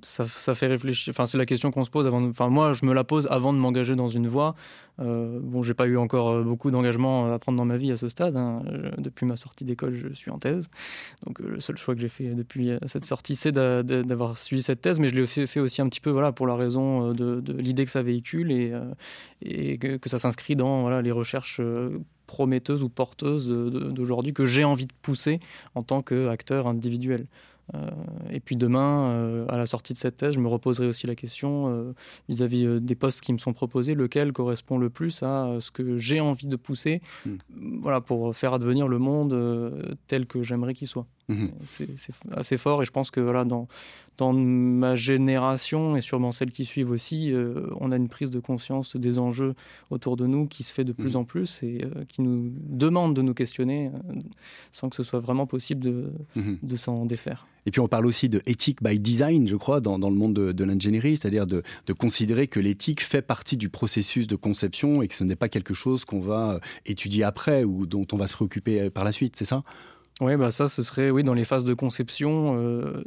ça, 0.02 0.24
fait 0.26 0.66
réfléchir. 0.66 1.12
Enfin, 1.12 1.24
c'est 1.24 1.38
la 1.38 1.46
question 1.46 1.70
qu'on 1.70 1.84
se 1.84 1.90
pose 1.90 2.06
avant. 2.06 2.22
Enfin, 2.24 2.48
moi, 2.48 2.72
je 2.72 2.84
me 2.84 2.92
la 2.92 3.04
pose 3.04 3.28
avant 3.30 3.52
de 3.52 3.58
m'engager 3.58 3.94
dans 3.94 4.08
une 4.08 4.26
voie. 4.26 4.56
Bon, 5.00 5.62
j'ai 5.62 5.74
pas 5.74 5.86
eu 5.86 5.96
encore 5.96 6.42
beaucoup 6.44 6.70
d'engagement 6.70 7.32
à 7.32 7.38
prendre 7.38 7.58
dans 7.58 7.64
ma 7.64 7.76
vie 7.76 7.90
à 7.92 7.96
ce 7.96 8.08
stade. 8.08 8.36
Hein. 8.36 8.62
depuis 8.98 9.26
ma 9.26 9.36
sortie 9.36 9.64
d'école, 9.64 9.94
je 9.94 10.12
suis 10.14 10.30
en 10.30 10.38
thèse. 10.38 10.68
Donc, 11.26 11.38
le 11.40 11.60
seul 11.60 11.76
choix 11.76 11.94
que 11.94 12.00
j'ai 12.00 12.08
fait 12.08 12.30
depuis 12.30 12.72
cette 12.86 13.04
sortie, 13.04 13.36
c'est 13.36 13.52
d'avoir 13.52 14.38
suivi 14.38 14.62
cette 14.62 14.80
thèse. 14.80 15.00
Mais 15.00 15.08
je 15.08 15.14
l'ai 15.14 15.26
fait, 15.26 15.60
aussi 15.60 15.82
un 15.82 15.88
petit 15.88 16.00
peu, 16.00 16.10
voilà, 16.10 16.32
pour 16.32 16.46
la 16.46 16.56
raison 16.56 17.12
de, 17.12 17.42
l'idée 17.52 17.84
que 17.84 17.90
ça 17.90 18.02
véhicule 18.02 18.52
et, 19.42 19.78
que, 19.78 20.08
ça 20.08 20.18
s'inscrit 20.18 20.56
dans 20.56 20.82
voilà, 20.82 21.02
les 21.02 21.12
recherches 21.12 21.60
prometteuse 22.30 22.84
ou 22.84 22.88
porteuse 22.88 23.48
d'aujourd'hui 23.48 24.32
que 24.32 24.46
j'ai 24.46 24.62
envie 24.62 24.86
de 24.86 24.92
pousser 25.02 25.40
en 25.74 25.82
tant 25.82 26.00
qu'acteur 26.00 26.68
individuel. 26.68 27.26
Euh, 27.74 27.90
et 28.30 28.40
puis 28.40 28.56
demain, 28.56 29.10
euh, 29.10 29.46
à 29.48 29.58
la 29.58 29.66
sortie 29.66 29.92
de 29.92 29.98
cette 29.98 30.16
thèse, 30.16 30.34
je 30.34 30.40
me 30.40 30.48
reposerai 30.48 30.86
aussi 30.86 31.06
la 31.06 31.14
question 31.14 31.68
euh, 31.68 31.92
vis-à-vis 32.28 32.80
des 32.80 32.94
postes 32.94 33.20
qui 33.20 33.32
me 33.32 33.38
sont 33.38 33.52
proposés, 33.52 33.94
lequel 33.94 34.32
correspond 34.32 34.78
le 34.78 34.90
plus 34.90 35.22
à 35.22 35.56
ce 35.60 35.70
que 35.70 35.96
j'ai 35.96 36.20
envie 36.20 36.46
de 36.46 36.56
pousser, 36.56 37.00
hmm. 37.26 37.36
voilà, 37.80 38.00
pour 38.00 38.34
faire 38.34 38.54
advenir 38.54 38.88
le 38.88 38.98
monde 38.98 39.98
tel 40.06 40.26
que 40.26 40.42
j'aimerais 40.42 40.74
qu'il 40.74 40.88
soit. 40.88 41.06
Hmm. 41.32 41.50
C'est 41.64 41.88
assez 42.32 42.56
fort 42.56 42.82
et 42.82 42.84
je 42.84 42.90
pense 42.90 43.10
que 43.10 43.20
voilà, 43.20 43.44
dans, 43.44 43.68
dans 44.18 44.32
ma 44.32 44.96
génération 44.96 45.96
et 45.96 46.00
sûrement 46.00 46.32
celles 46.32 46.50
qui 46.50 46.64
suivent 46.64 46.90
aussi, 46.90 47.32
on 47.80 47.92
a 47.92 47.96
une 47.96 48.08
prise 48.08 48.30
de 48.30 48.40
conscience 48.40 48.96
des 48.96 49.18
enjeux 49.18 49.54
autour 49.90 50.16
de 50.16 50.26
nous 50.26 50.46
qui 50.46 50.62
se 50.62 50.74
fait 50.74 50.84
de 50.84 50.92
plus 50.92 51.14
hmm. 51.14 51.20
en 51.20 51.24
plus 51.24 51.62
et 51.62 51.82
qui 52.08 52.22
nous 52.22 52.52
demande 52.68 53.14
de 53.14 53.22
nous 53.22 53.34
questionner 53.34 53.90
sans 54.72 54.88
que 54.88 54.96
ce 54.96 55.02
soit 55.02 55.20
vraiment 55.20 55.46
possible 55.46 55.82
de, 55.82 56.12
de 56.62 56.76
s'en 56.76 57.06
défaire. 57.06 57.46
Et 57.66 57.70
puis 57.70 57.80
on 57.80 57.88
parle 57.88 58.06
aussi 58.06 58.28
de 58.28 58.40
éthique 58.46 58.82
by 58.82 58.98
design, 58.98 59.46
je 59.46 59.56
crois, 59.56 59.80
dans, 59.80 59.98
le 59.98 60.16
monde 60.16 60.34
de, 60.34 60.64
l'ingénierie, 60.64 61.16
c'est-à-dire 61.16 61.46
de, 61.46 61.62
considérer 61.98 62.46
que 62.46 62.60
l'éthique 62.60 63.02
fait 63.02 63.22
partie 63.22 63.56
du 63.56 63.68
processus 63.68 64.26
de 64.26 64.36
conception 64.36 65.02
et 65.02 65.08
que 65.08 65.14
ce 65.14 65.24
n'est 65.24 65.36
pas 65.36 65.48
quelque 65.48 65.74
chose 65.74 66.04
qu'on 66.04 66.20
va 66.20 66.52
euh, 66.52 66.58
étudier 66.86 67.24
après 67.24 67.64
ou 67.64 67.86
dont 67.86 68.06
on 68.12 68.16
va 68.16 68.26
se 68.26 68.34
préoccuper 68.34 68.80
euh, 68.80 68.90
par 68.90 69.04
la 69.04 69.12
suite, 69.12 69.36
c'est 69.36 69.44
ça? 69.44 69.62
Oui, 70.20 70.36
bah 70.36 70.50
ça, 70.50 70.68
ce 70.68 70.82
serait 70.82 71.10
oui, 71.10 71.24
dans 71.24 71.34
les 71.34 71.44
phases 71.44 71.64
de 71.64 71.74
conception. 71.74 72.56
Euh, 72.58 73.02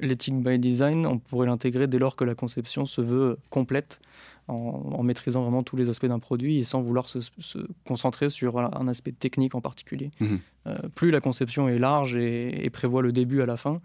l'éthique 0.00 0.42
by 0.42 0.58
design, 0.58 1.06
on 1.06 1.18
pourrait 1.18 1.46
l'intégrer 1.46 1.86
dès 1.86 1.98
lors 1.98 2.16
que 2.16 2.24
la 2.24 2.34
conception 2.34 2.86
se 2.86 3.00
veut 3.00 3.38
complète 3.50 4.00
en, 4.48 5.02
maîtrisant 5.02 5.42
vraiment 5.42 5.62
tous 5.62 5.76
les 5.76 5.88
aspects 5.88 6.06
d'un 6.06 6.18
produit 6.18 6.58
et 6.58 6.64
sans 6.64 6.82
vouloir 6.82 7.08
se, 7.08 7.18
concentrer 7.86 8.28
sur 8.28 8.58
un 8.58 8.88
aspect 8.88 9.12
technique 9.12 9.54
en 9.54 9.60
particulier. 9.60 10.10
Mhm. 10.20 10.40
Euh, 10.66 10.76
plus 10.94 11.10
la 11.10 11.20
conception 11.20 11.68
est 11.68 11.78
large 11.78 12.16
et, 12.16 12.68
prévoit 12.70 13.02
le 13.02 13.12
début 13.12 13.40
à 13.40 13.46
la 13.46 13.56
fin, 13.56 13.80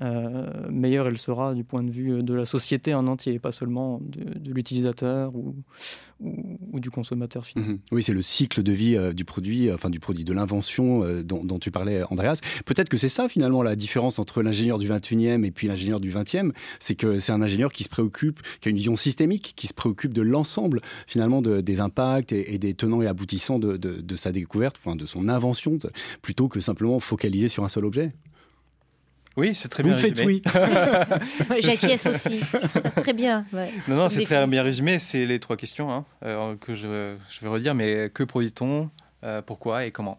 euh, 0.00 0.46
meilleure 0.70 1.08
elle 1.08 1.18
sera 1.18 1.52
du 1.54 1.62
point 1.62 1.82
de 1.82 1.90
vue 1.90 2.22
de 2.22 2.32
la 2.32 2.46
société 2.46 2.94
en 2.94 3.06
entier, 3.06 3.38
pas 3.38 3.52
seulement 3.52 4.00
de, 4.02 4.50
l'utilisateur 4.50 5.34
ou, 5.34 5.54
du 6.20 6.90
consommateur 6.90 7.44
final. 7.44 7.68
Mhm. 7.68 7.78
Oui, 7.92 8.02
c'est 8.02 8.12
le 8.12 8.22
cycle 8.22 8.62
de 8.62 8.72
vie 8.72 8.96
euh, 8.96 9.12
du 9.12 9.24
produit, 9.24 9.70
enfin 9.72 9.90
du 9.90 10.00
produit, 10.00 10.24
de 10.24 10.32
l'invention 10.32 11.04
dont, 11.22 11.58
tu 11.58 11.70
parlais, 11.70 12.02
Andreas. 12.04 12.40
Peut-être 12.64 12.88
que 12.88 12.96
c'est 12.96 13.08
ça 13.08 13.28
finalement 13.28 13.62
la 13.62 13.76
différence 13.76 14.18
entre 14.18 14.42
l'ingénieur 14.42 14.78
du 14.78 14.88
21e 14.88 15.44
et 15.44 15.50
puis 15.50 15.66
l'ingénieur 15.66 16.00
du 16.00 16.10
20e, 16.10 16.52
c'est 16.78 16.94
que 16.94 17.18
c'est 17.18 17.32
un 17.32 17.42
ingénieur 17.42 17.72
qui 17.72 17.84
se 17.84 17.88
préoccupe, 17.88 18.40
qui 18.60 18.68
a 18.68 18.70
une 18.70 18.76
vision 18.76 18.96
systémique, 18.96 19.52
qui 19.56 19.66
se 19.66 19.74
préoccupe 19.74 20.14
de 20.14 20.22
l'ensemble 20.22 20.80
finalement 21.06 21.42
des 21.42 21.80
impacts 21.80 22.32
et, 22.32 22.58
des 22.58 22.74
tenants 22.74 23.02
et 23.02 23.06
aboutissants 23.06 23.58
de, 23.58 23.76
de 23.76 24.16
sa 24.16 24.32
découverte, 24.32 24.76
enfin 24.78 24.96
de 24.96 25.06
son 25.06 25.28
invention, 25.28 25.78
plutôt 26.22 26.48
que 26.48 26.60
simplement 26.60 27.00
focaliser 27.00 27.48
sur 27.48 27.64
un 27.64 27.68
seul 27.68 27.84
objet. 27.84 28.12
Oui, 29.36 29.54
c'est 29.54 29.68
très 29.68 29.82
bien 29.82 29.94
Vous 29.94 30.00
faites 30.00 30.22
oui. 30.24 30.42
J'acquiesce 31.60 32.06
aussi. 32.06 32.40
Très 32.96 33.12
bien. 33.12 33.46
Non, 33.88 33.96
non, 33.96 34.08
c'est 34.08 34.24
très 34.24 34.46
bien 34.46 34.62
résumé. 34.62 34.98
C'est 34.98 35.24
les 35.24 35.38
trois 35.38 35.56
questions 35.56 35.90
hein, 35.90 36.04
euh, 36.24 36.56
que 36.56 36.74
je, 36.74 37.16
vais 37.40 37.48
redire. 37.48 37.74
Mais 37.74 38.10
que 38.12 38.24
produit-on 38.24 38.90
euh, 39.24 39.40
Pourquoi 39.40 39.86
et 39.86 39.92
comment? 39.92 40.18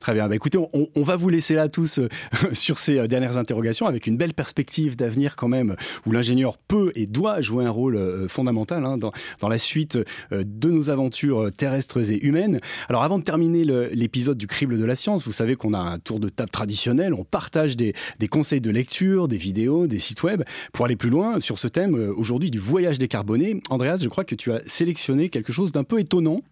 Très 0.00 0.14
bien. 0.14 0.28
Bah, 0.28 0.34
écoutez, 0.34 0.58
on, 0.58 1.02
va 1.02 1.16
vous 1.16 1.28
laisser 1.28 1.54
là 1.54 1.68
tous 1.68 1.98
euh, 1.98 2.08
sur 2.52 2.78
ces 2.78 2.98
euh, 2.98 3.06
dernières 3.06 3.36
interrogations 3.36 3.86
avec 3.86 4.06
une 4.06 4.16
belle 4.16 4.34
perspective 4.34 4.96
d'avenir 4.96 5.36
quand 5.36 5.48
même, 5.48 5.76
où 6.06 6.12
l'ingénieur 6.12 6.58
peut 6.58 6.92
et 6.94 7.06
doit 7.06 7.40
jouer 7.40 7.64
un 7.64 7.70
rôle 7.70 7.96
euh, 7.96 8.28
fondamental 8.28 8.84
hein, 8.84 8.98
dans, 8.98 9.12
dans, 9.40 9.48
la 9.48 9.58
suite 9.58 9.98
de 10.30 10.70
nos 10.70 10.90
aventures 10.90 11.50
terrestres 11.56 12.10
et 12.10 12.24
humaines. 12.24 12.60
Alors 12.88 13.02
avant 13.02 13.18
de 13.18 13.24
terminer 13.24 13.64
l'épisode 13.64 14.36
du 14.36 14.46
crible 14.46 14.78
de 14.78 14.84
la 14.84 14.94
science, 14.94 15.24
vous 15.24 15.32
savez 15.32 15.56
qu'on 15.56 15.72
a 15.72 15.78
un 15.78 15.98
tour 15.98 16.20
de 16.20 16.28
table 16.28 16.50
traditionnel, 16.50 17.14
on 17.14 17.24
partage 17.24 17.76
des, 17.76 17.94
des, 18.18 18.28
conseils 18.28 18.60
de 18.60 18.70
lecture, 18.70 19.26
des 19.26 19.38
vidéos, 19.38 19.86
des 19.86 19.98
sites 19.98 20.22
web. 20.22 20.42
Pour 20.72 20.84
aller 20.84 20.96
plus 20.96 21.10
loin 21.10 21.40
sur 21.40 21.58
ce 21.58 21.66
thème 21.66 21.94
aujourd'hui 22.16 22.50
du 22.50 22.58
voyage 22.58 22.98
décarboné, 22.98 23.60
Andreas, 23.70 23.98
je 24.02 24.08
crois 24.08 24.24
que 24.24 24.34
tu 24.34 24.52
as 24.52 24.60
sélectionné 24.66 25.30
quelque 25.30 25.52
chose 25.52 25.72
d'un 25.72 25.84
peu 25.84 25.98
étonnant 25.98 26.42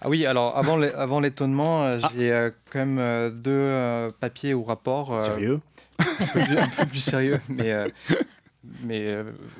ah 0.00 0.08
oui, 0.08 0.26
alors 0.26 0.56
avant 0.96 1.20
l'étonnement, 1.20 1.84
euh, 1.84 1.98
ah. 2.02 2.10
j'ai 2.14 2.32
euh, 2.32 2.50
quand 2.70 2.80
même 2.80 2.98
euh, 2.98 3.30
deux 3.30 4.12
papiers 4.20 4.54
ou 4.54 4.64
rapports. 4.64 5.20
sérieux? 5.22 5.60
un 5.98 6.26
peu, 6.26 6.86
plus, 6.86 7.00
sérieux, 7.00 7.40
mais, 7.48 7.74
mais 8.84 9.16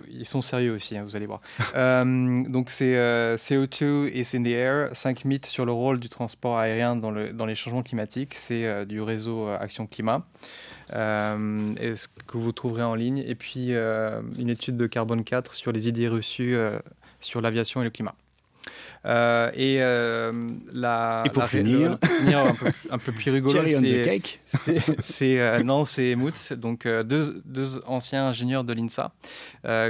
ils 0.09 0.24
sont 0.24 0.40
sérieux 0.40 0.72
aussi, 0.72 0.96
hein, 0.96 1.03
vous 1.03 1.16
allez 1.16 1.27
voir. 1.27 1.40
donc 1.74 2.70
c'est 2.70 2.94
CO2 3.37 4.12
is 4.14 4.37
in 4.37 4.44
the 4.44 4.48
air, 4.48 4.90
5 4.92 5.24
mythes 5.24 5.46
sur 5.46 5.66
le 5.66 5.72
rôle 5.72 5.98
du 5.98 6.09
transport 6.09 6.59
aérien 6.59 6.94
dans, 6.94 7.11
le, 7.11 7.33
dans 7.33 7.44
les 7.44 7.57
changements 7.57 7.83
climatiques. 7.83 8.37
C'est 8.37 8.87
du 8.87 9.01
réseau 9.01 9.48
Action 9.48 9.88
Climat. 9.88 10.24
et 10.92 11.96
ce 11.96 12.07
que 12.07 12.37
vous 12.37 12.53
trouverez 12.53 12.85
en 12.85 12.94
ligne? 12.94 13.24
Et 13.27 13.35
puis 13.35 13.72
une 13.72 14.48
étude 14.48 14.77
de 14.77 14.87
Carbone 14.87 15.24
4 15.24 15.55
sur 15.55 15.72
les 15.72 15.88
idées 15.88 16.07
reçues 16.07 16.57
sur 17.18 17.40
l'aviation 17.40 17.81
et 17.81 17.85
le 17.85 17.90
climat. 17.90 18.14
Euh, 19.07 19.51
et 19.55 19.79
euh, 19.81 20.51
la, 20.73 21.23
et 21.25 21.31
pour 21.31 21.45
finir, 21.45 21.97
un, 22.91 22.99
peu, 22.99 23.12
plus 23.12 23.31
rigolo, 23.31 23.61
c'est 25.01 25.41
euh, 25.41 25.62
non, 25.62 25.85
c'est 25.85 26.14
Moots, 26.14 26.55
donc 26.57 26.87
deux, 26.87 27.41
deux, 27.45 27.81
anciens 27.87 28.27
ingénieurs 28.29 28.64
de 28.64 28.73
l'INSA 28.73 29.12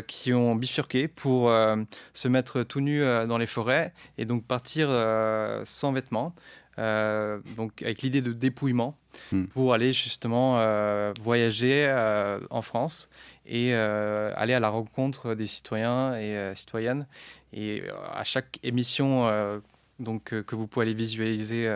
qui 0.07 0.33
ont 0.33 0.55
bifurqué 0.55 1.09
pour 1.09 1.53
se 2.13 2.29
mettre 2.29 2.63
tout 2.63 2.81
nus 2.81 3.03
dans 3.27 3.39
les 3.39 3.47
forêts 3.47 3.93
et 4.19 4.25
donc 4.25 4.45
partir 4.45 4.89
sans 5.65 5.93
vêtements. 5.93 6.35
Donc 7.57 7.83
avec 7.83 8.03
l'idée 8.03 8.23
de 8.23 8.33
dépouillement 8.33 8.97
hmm. 9.33 9.45
pour 9.47 9.75
aller 9.75 9.93
justement 9.93 10.63
voyager 11.21 11.89
en 12.51 12.63
France 12.63 13.11
et 13.47 13.75
aller 13.75 14.55
à 14.55 14.61
la 14.61 14.69
rencontre 14.69 15.35
des 15.35 15.47
citoyens 15.47 16.17
et 16.17 16.55
citoyennes 16.55 17.07
et 17.53 17.83
euh, 17.83 17.93
à 18.13 18.25
chaque 18.25 18.59
émission 18.63 19.27
euh, 19.27 19.59
donc, 19.99 20.33
euh, 20.33 20.43
que 20.43 20.55
vous 20.55 20.67
pouvez 20.67 20.85
aller 20.87 20.95
visualiser, 20.95 21.69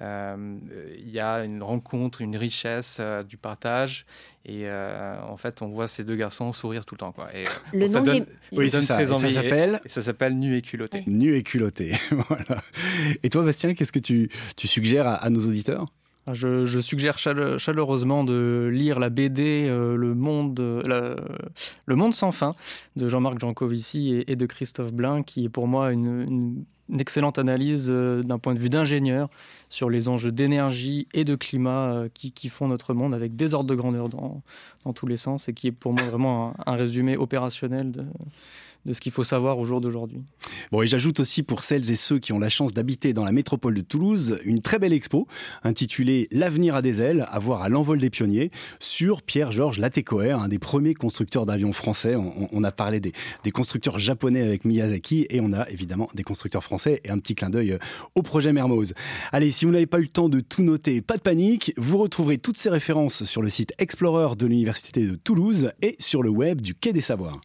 il 0.00 1.10
y 1.10 1.20
a 1.20 1.44
une 1.44 1.62
rencontre, 1.62 2.20
une 2.20 2.36
richesse 2.36 3.00
du 3.28 3.36
partage. 3.36 4.06
Et 4.46 4.68
en 4.68 5.36
fait, 5.36 5.62
on 5.62 5.68
voit 5.68 5.88
ces 5.88 6.04
deux 6.04 6.16
garçons 6.16 6.52
sourire 6.52 6.84
tout 6.84 6.94
le 6.94 7.00
temps. 7.00 7.12
Quoi. 7.12 7.28
Et, 7.34 7.44
le 7.72 7.88
nom 7.88 8.02
donne, 8.02 8.26
oui, 8.52 8.70
ça. 8.70 8.82
très 8.82 9.10
envie. 9.10 9.32
Ça 9.32 9.42
s'appelle 9.42 9.80
Ça 9.86 10.02
s'appelle 10.02 10.38
Nu 10.38 10.56
et 10.56 10.62
culotté. 10.62 11.04
Nu 11.06 11.36
et 11.36 11.42
culotté. 11.42 11.92
voilà. 12.10 12.62
Et 13.22 13.30
toi, 13.30 13.42
Bastien, 13.44 13.74
qu'est-ce 13.74 13.92
que 13.92 13.98
tu, 13.98 14.28
tu 14.56 14.66
suggères 14.66 15.06
à 15.06 15.30
nos 15.30 15.40
auditeurs? 15.40 15.86
Je, 16.32 16.80
suggère 16.80 17.18
chaleureusement 17.18 18.24
de 18.24 18.70
lire 18.72 18.98
la 18.98 19.10
BD 19.10 19.66
euh, 19.68 19.96
le, 19.96 20.14
monde, 20.14 20.58
le 20.58 21.96
Monde 21.96 22.14
sans 22.14 22.32
fin 22.32 22.54
de 22.96 23.06
Jean-Marc 23.06 23.38
Jancovici 23.40 24.24
et, 24.26 24.36
de 24.36 24.46
Christophe 24.46 24.92
Blain, 24.92 25.22
qui 25.22 25.44
est 25.44 25.48
pour 25.50 25.66
moi 25.66 25.92
une, 25.92 26.64
excellente 26.98 27.38
analyse 27.38 27.86
euh, 27.88 28.22
d'un 28.22 28.38
point 28.38 28.54
de 28.54 28.58
vue 28.58 28.68
d'ingénieur 28.68 29.30
sur 29.70 29.88
les 29.88 30.08
enjeux 30.08 30.32
d'énergie 30.32 31.08
et 31.14 31.24
de 31.24 31.34
climat 31.34 31.94
euh, 31.94 32.08
qui, 32.12 32.48
font 32.48 32.68
notre 32.68 32.94
monde 32.94 33.14
avec 33.14 33.36
des 33.36 33.54
ordres 33.54 33.70
de 33.70 33.74
grandeur 33.74 34.08
dans, 34.08 34.42
tous 34.94 35.06
les 35.06 35.16
sens 35.16 35.48
et 35.48 35.54
qui 35.54 35.68
est 35.68 35.72
pour 35.72 35.92
moi 35.92 36.02
vraiment 36.04 36.54
un 36.66 36.74
résumé 36.74 37.16
opérationnel 37.16 37.90
de, 37.90 38.04
de 38.86 38.92
ce 38.92 39.00
qu'il 39.00 39.12
faut 39.12 39.24
savoir 39.24 39.58
au 39.58 39.64
jour 39.64 39.80
d'aujourd'hui. 39.80 40.22
Bon, 40.72 40.82
et 40.82 40.86
j'ajoute 40.86 41.20
aussi 41.20 41.42
pour 41.42 41.62
celles 41.62 41.90
et 41.90 41.94
ceux 41.94 42.18
qui 42.18 42.32
ont 42.32 42.38
la 42.38 42.48
chance 42.48 42.74
d'habiter 42.74 43.12
dans 43.12 43.24
la 43.24 43.32
métropole 43.32 43.74
de 43.74 43.80
Toulouse, 43.80 44.38
une 44.44 44.60
très 44.60 44.78
belle 44.78 44.92
expo 44.92 45.26
intitulée 45.62 46.28
L'avenir 46.30 46.74
a 46.74 46.82
des 46.82 47.00
ailes, 47.00 47.26
à 47.30 47.38
voir 47.38 47.62
à 47.62 47.68
l'envol 47.68 47.98
des 47.98 48.10
pionniers, 48.10 48.50
sur 48.80 49.22
Pierre-Georges 49.22 49.78
Latécoère, 49.78 50.40
un 50.40 50.48
des 50.48 50.58
premiers 50.58 50.94
constructeurs 50.94 51.46
d'avions 51.46 51.72
français. 51.72 52.14
On, 52.16 52.64
a 52.64 52.72
parlé 52.72 53.00
des, 53.00 53.12
des, 53.42 53.50
constructeurs 53.50 53.98
japonais 53.98 54.42
avec 54.42 54.64
Miyazaki 54.64 55.26
et 55.30 55.40
on 55.40 55.52
a 55.52 55.68
évidemment 55.70 56.08
des 56.14 56.22
constructeurs 56.22 56.64
français 56.64 57.00
et 57.04 57.10
un 57.10 57.18
petit 57.18 57.34
clin 57.34 57.50
d'œil 57.50 57.78
au 58.14 58.22
projet 58.22 58.52
Mermoz. 58.52 58.94
Allez, 59.32 59.50
si 59.50 59.64
vous 59.64 59.72
n'avez 59.72 59.86
pas 59.86 59.98
eu 59.98 60.02
le 60.02 60.08
temps 60.08 60.28
de 60.28 60.40
tout 60.40 60.62
noter, 60.62 61.00
pas 61.02 61.16
de 61.16 61.22
panique, 61.22 61.72
vous 61.76 61.98
retrouverez 61.98 62.38
toutes 62.38 62.58
ces 62.58 62.70
références 62.70 63.24
sur 63.24 63.42
le 63.42 63.48
site 63.48 63.72
Explorer 63.78 64.36
de 64.36 64.46
l'Université 64.46 65.06
de 65.06 65.14
Toulouse 65.14 65.72
et 65.82 65.96
sur 65.98 66.22
le 66.22 66.30
web 66.30 66.60
du 66.60 66.74
Quai 66.74 66.92
des 66.92 67.00
Savoirs. 67.00 67.40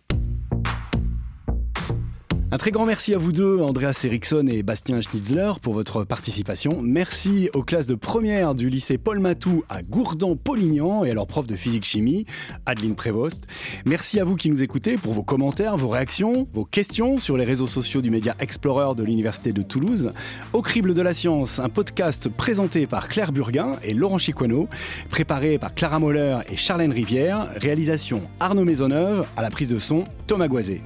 Un 2.52 2.58
très 2.58 2.72
grand 2.72 2.88
merci 2.88 3.14
à 3.14 3.20
vous 3.20 3.32
deux, 3.32 3.62
Andreas 3.62 4.02
Eriksson 4.06 4.48
et 4.48 4.64
Bastien 4.64 5.02
Schnitzler, 5.02 5.52
pour 5.62 5.76
votre 5.76 6.04
participation. 6.04 6.80
Merci 6.82 7.48
aux 7.54 7.62
classes 7.62 7.86
de 7.86 7.94
première 7.94 8.56
du 8.56 8.72
lycée 8.72 8.98
Paul 8.98 9.20
Matou 9.20 9.64
à 9.70 9.84
Gourdan-Polignan 9.84 11.06
et 11.06 11.12
à 11.12 11.14
leur 11.14 11.28
prof 11.28 11.46
de 11.46 11.56
physique-chimie, 11.56 12.26
Adeline 12.66 12.96
Prévost. 12.96 13.44
Merci 13.86 14.20
à 14.20 14.24
vous 14.24 14.36
qui 14.36 14.50
nous 14.50 14.64
écoutez 14.64 14.96
pour 14.96 15.14
vos 15.14 15.22
commentaires, 15.22 15.78
vos 15.78 15.90
réactions, 15.90 16.48
vos 16.52 16.66
questions 16.66 17.20
sur 17.20 17.38
les 17.38 17.46
réseaux 17.46 17.68
sociaux 17.68 18.02
du 18.02 18.10
média 18.10 18.36
Explorer 18.40 18.96
de 18.96 19.04
l'Université 19.04 19.54
de 19.54 19.62
Toulouse. 19.62 20.12
Au 20.52 20.64
crible 20.64 20.96
de 20.96 21.04
la 21.04 21.14
science, 21.14 21.60
un 21.60 21.70
podcast 21.70 22.30
présenté 22.30 22.88
par 22.88 23.10
Claire 23.10 23.32
Burguin 23.32 23.74
et 23.84 23.94
Laurent 23.94 24.18
Chiquano, 24.18 24.68
préparé 25.12 25.60
par 25.60 25.76
Clara 25.76 26.00
Moller 26.00 26.40
et 26.52 26.58
Charlène 26.58 26.94
Rivière, 26.94 27.48
réalisation 27.58 28.24
Arnaud 28.40 28.66
Maisonneuve, 28.66 29.28
à 29.38 29.44
la 29.44 29.52
prise 29.52 29.70
de 29.70 29.78
son 29.78 30.04
Thomas 30.26 30.48
Goisé. 30.48 30.82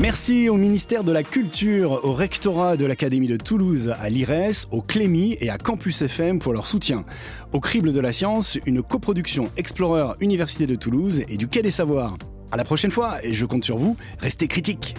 Merci 0.00 0.48
au 0.48 0.56
ministère 0.56 1.04
de 1.04 1.12
la 1.12 1.22
Culture, 1.22 2.00
au 2.04 2.14
rectorat 2.14 2.78
de 2.78 2.86
l'Académie 2.86 3.26
de 3.26 3.36
Toulouse, 3.36 3.92
à 4.00 4.08
l'IRES, 4.08 4.66
au 4.70 4.80
Clémy 4.80 5.36
et 5.42 5.50
à 5.50 5.58
Campus 5.58 6.00
FM 6.00 6.38
pour 6.38 6.54
leur 6.54 6.66
soutien. 6.66 7.04
Au 7.52 7.60
Crible 7.60 7.92
de 7.92 8.00
la 8.00 8.10
Science, 8.10 8.58
une 8.64 8.82
coproduction 8.82 9.50
Explorer 9.58 10.14
Université 10.20 10.66
de 10.66 10.74
Toulouse 10.74 11.22
et 11.28 11.36
du 11.36 11.48
Quai 11.48 11.60
des 11.60 11.70
Savoirs. 11.70 12.16
À 12.50 12.56
la 12.56 12.64
prochaine 12.64 12.90
fois 12.90 13.22
et 13.22 13.34
je 13.34 13.44
compte 13.44 13.62
sur 13.62 13.76
vous, 13.76 13.98
restez 14.20 14.48
critiques. 14.48 14.94